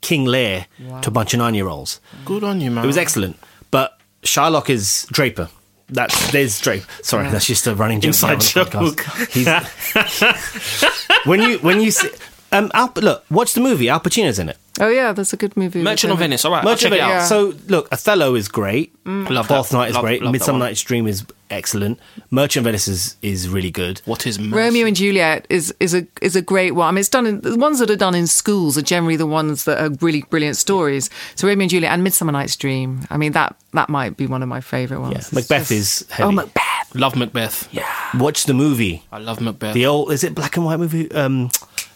[0.00, 0.66] King Lear
[1.02, 2.00] to a bunch of nine-year-olds.
[2.24, 2.84] Good on you, man.
[2.84, 3.36] It was excellent.
[3.70, 5.48] But Shylock is Draper.
[5.88, 6.84] That's there's Drake.
[7.02, 9.00] Sorry, that's just a running joke Inside here on joke.
[9.30, 9.46] He's,
[11.26, 12.10] when you when you see,
[12.52, 13.88] um, Al, look, watch the movie.
[13.88, 14.56] Al Pacino's in it.
[14.78, 15.82] Oh yeah, there's a good movie.
[15.82, 16.18] Merchant of.
[16.18, 16.44] Venice.
[16.44, 16.96] All right, Much I'll of check it.
[16.96, 17.08] it out.
[17.08, 17.24] Yeah.
[17.24, 18.92] So look, Othello is great.
[19.06, 19.76] Love Fourth that.
[19.76, 20.22] Night is Love- great.
[20.22, 20.58] love Midsummer.
[20.58, 21.98] Night's Dream is excellent.
[22.30, 24.02] Merchant of Venice is, is really good.
[24.04, 26.88] What is Romeo and Juliet is is a is a great one.
[26.88, 29.26] I mean, it's done in the ones that are done in schools are generally the
[29.26, 31.08] ones that are really brilliant stories.
[31.36, 33.06] So Romeo and Juliet and Midsummer Night's Dream.
[33.08, 35.14] I mean, that that might be one of my favourite ones.
[35.32, 36.28] Yeah, Macbeth just- is heavy.
[36.28, 36.94] Oh, Macbeth.
[36.94, 37.66] Love Macbeth.
[37.72, 37.88] Yeah.
[38.18, 39.04] Watch the movie.
[39.10, 39.72] I love Macbeth.
[39.72, 41.10] The old is it black and white movie?
[41.12, 41.50] Um,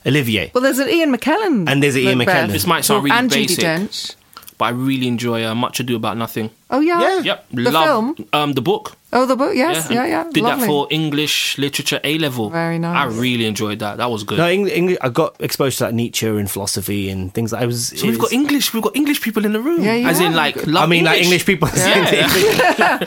[0.06, 0.50] Olivier.
[0.54, 1.68] Well, there's an Ian McKellen.
[1.68, 2.48] And there's an Ian Macbeth.
[2.48, 2.52] McKellen.
[2.52, 3.58] This might sound really and basic.
[3.58, 4.14] Judi Dench.
[4.60, 6.50] But I really enjoy uh, Much Ado About Nothing.
[6.68, 7.00] Oh yeah.
[7.00, 7.20] Yeah.
[7.22, 8.28] Yep, The love film?
[8.34, 8.92] um the book.
[9.12, 9.54] Oh, the book.
[9.56, 9.90] Yes.
[9.90, 10.02] Yeah.
[10.04, 10.24] and Yeah.
[10.30, 10.60] Did Lovely.
[10.60, 12.50] that for English literature A level.
[12.50, 12.94] Very nice.
[12.94, 13.96] I really enjoyed that.
[13.96, 14.36] That was good.
[14.38, 17.66] No, English, English, I got exposed to like Nietzsche and philosophy and things like I
[17.66, 17.88] was.
[17.98, 18.72] so we've got English.
[18.74, 19.82] We've got English people in the room.
[19.82, 21.66] Yeah, you As in, like, love I mean, like English people.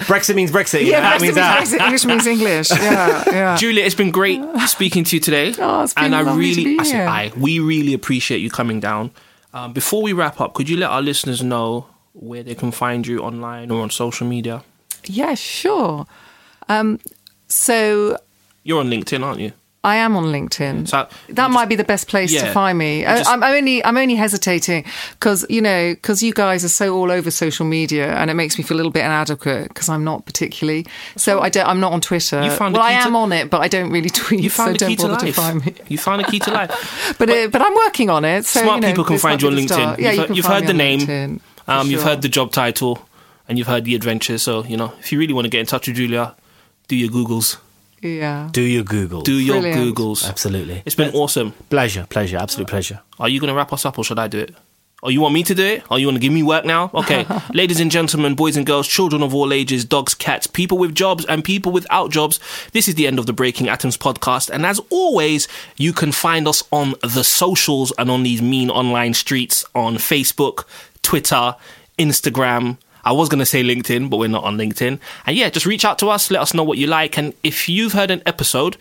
[0.10, 0.82] Brexit means Brexit.
[0.82, 1.58] you Yeah, that Brexit means means that.
[1.68, 2.70] Brexit, English means English.
[2.84, 3.24] Yeah.
[3.32, 3.56] Yeah.
[3.56, 5.54] Julia, it's been great speaking to you today.
[5.60, 7.08] Oh, it's been and I lovely to really, be I said.
[7.08, 9.12] I, we really appreciate you coming down.
[9.54, 13.06] Um, before we wrap up, could you let our listeners know where they can find
[13.06, 14.64] you online or on social media?
[15.06, 15.36] Yeah.
[15.36, 16.06] Sure.
[16.70, 17.00] Um,
[17.48, 18.18] so
[18.64, 19.52] You're on LinkedIn, aren't you?
[19.86, 20.88] I am on LinkedIn.
[20.88, 22.46] So that might be the best place Yeah.
[22.46, 23.06] to find me.
[23.06, 24.86] I, Just- I'm only I'm only hesitating
[25.20, 28.58] because you know because you guys are so all over social media and it makes
[28.58, 30.86] me feel a little bit inadequate because I'm not particularly.
[31.18, 31.68] So I don't.
[31.68, 32.42] I'm not on Twitter.
[32.44, 34.42] You found well, I key to- am on it, but I don't really tweet.
[34.42, 35.36] You found so key don't to bother life.
[35.36, 35.74] to find me.
[35.90, 37.16] You found a key to life.
[37.20, 38.46] But uh, but I'm working on it.
[38.46, 39.98] So Smart you know, people can find you on LinkedIn.
[40.00, 43.06] Yeah, you've you you've find heard the name, LinkedIn, um, you've heard the job title,
[43.50, 44.38] and you've heard the adventure.
[44.38, 46.36] So you know, if you really want to get in touch with Julia,
[46.88, 47.58] do your googles.
[48.04, 48.50] Yeah.
[48.52, 49.22] Do your Google.
[49.22, 49.96] Do your Brilliant.
[49.96, 50.28] googles.
[50.28, 50.84] Absolutely.
[50.86, 51.52] It's been awesome.
[51.70, 52.70] Pleasure, pleasure, absolute oh.
[52.70, 53.02] pleasure.
[53.20, 54.56] Are you going to wrap us up, or should I do it?
[55.06, 55.84] Oh, you want me to do it?
[55.92, 56.90] Or you want to give me work now?
[56.94, 57.26] Okay.
[57.54, 61.26] Ladies and gentlemen, boys and girls, children of all ages, dogs, cats, people with jobs
[61.26, 62.40] and people without jobs,
[62.72, 64.50] this is the end of the Breaking Atoms podcast.
[64.50, 69.14] And as always, you can find us on the socials and on these mean online
[69.14, 70.64] streets on Facebook,
[71.02, 71.58] Twitter,
[72.00, 72.78] Instagram.
[73.06, 75.00] I was going to say LinkedIn, but we're not on LinkedIn.
[75.26, 77.18] And yeah, just reach out to us, let us know what you like.
[77.18, 78.78] And if you've heard an episode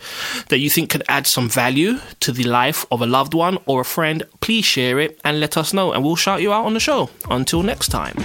[0.49, 3.81] that you think could add some value to the life of a loved one or
[3.81, 6.73] a friend, please share it and let us know, and we'll shout you out on
[6.73, 7.09] the show.
[7.29, 8.15] Until next time.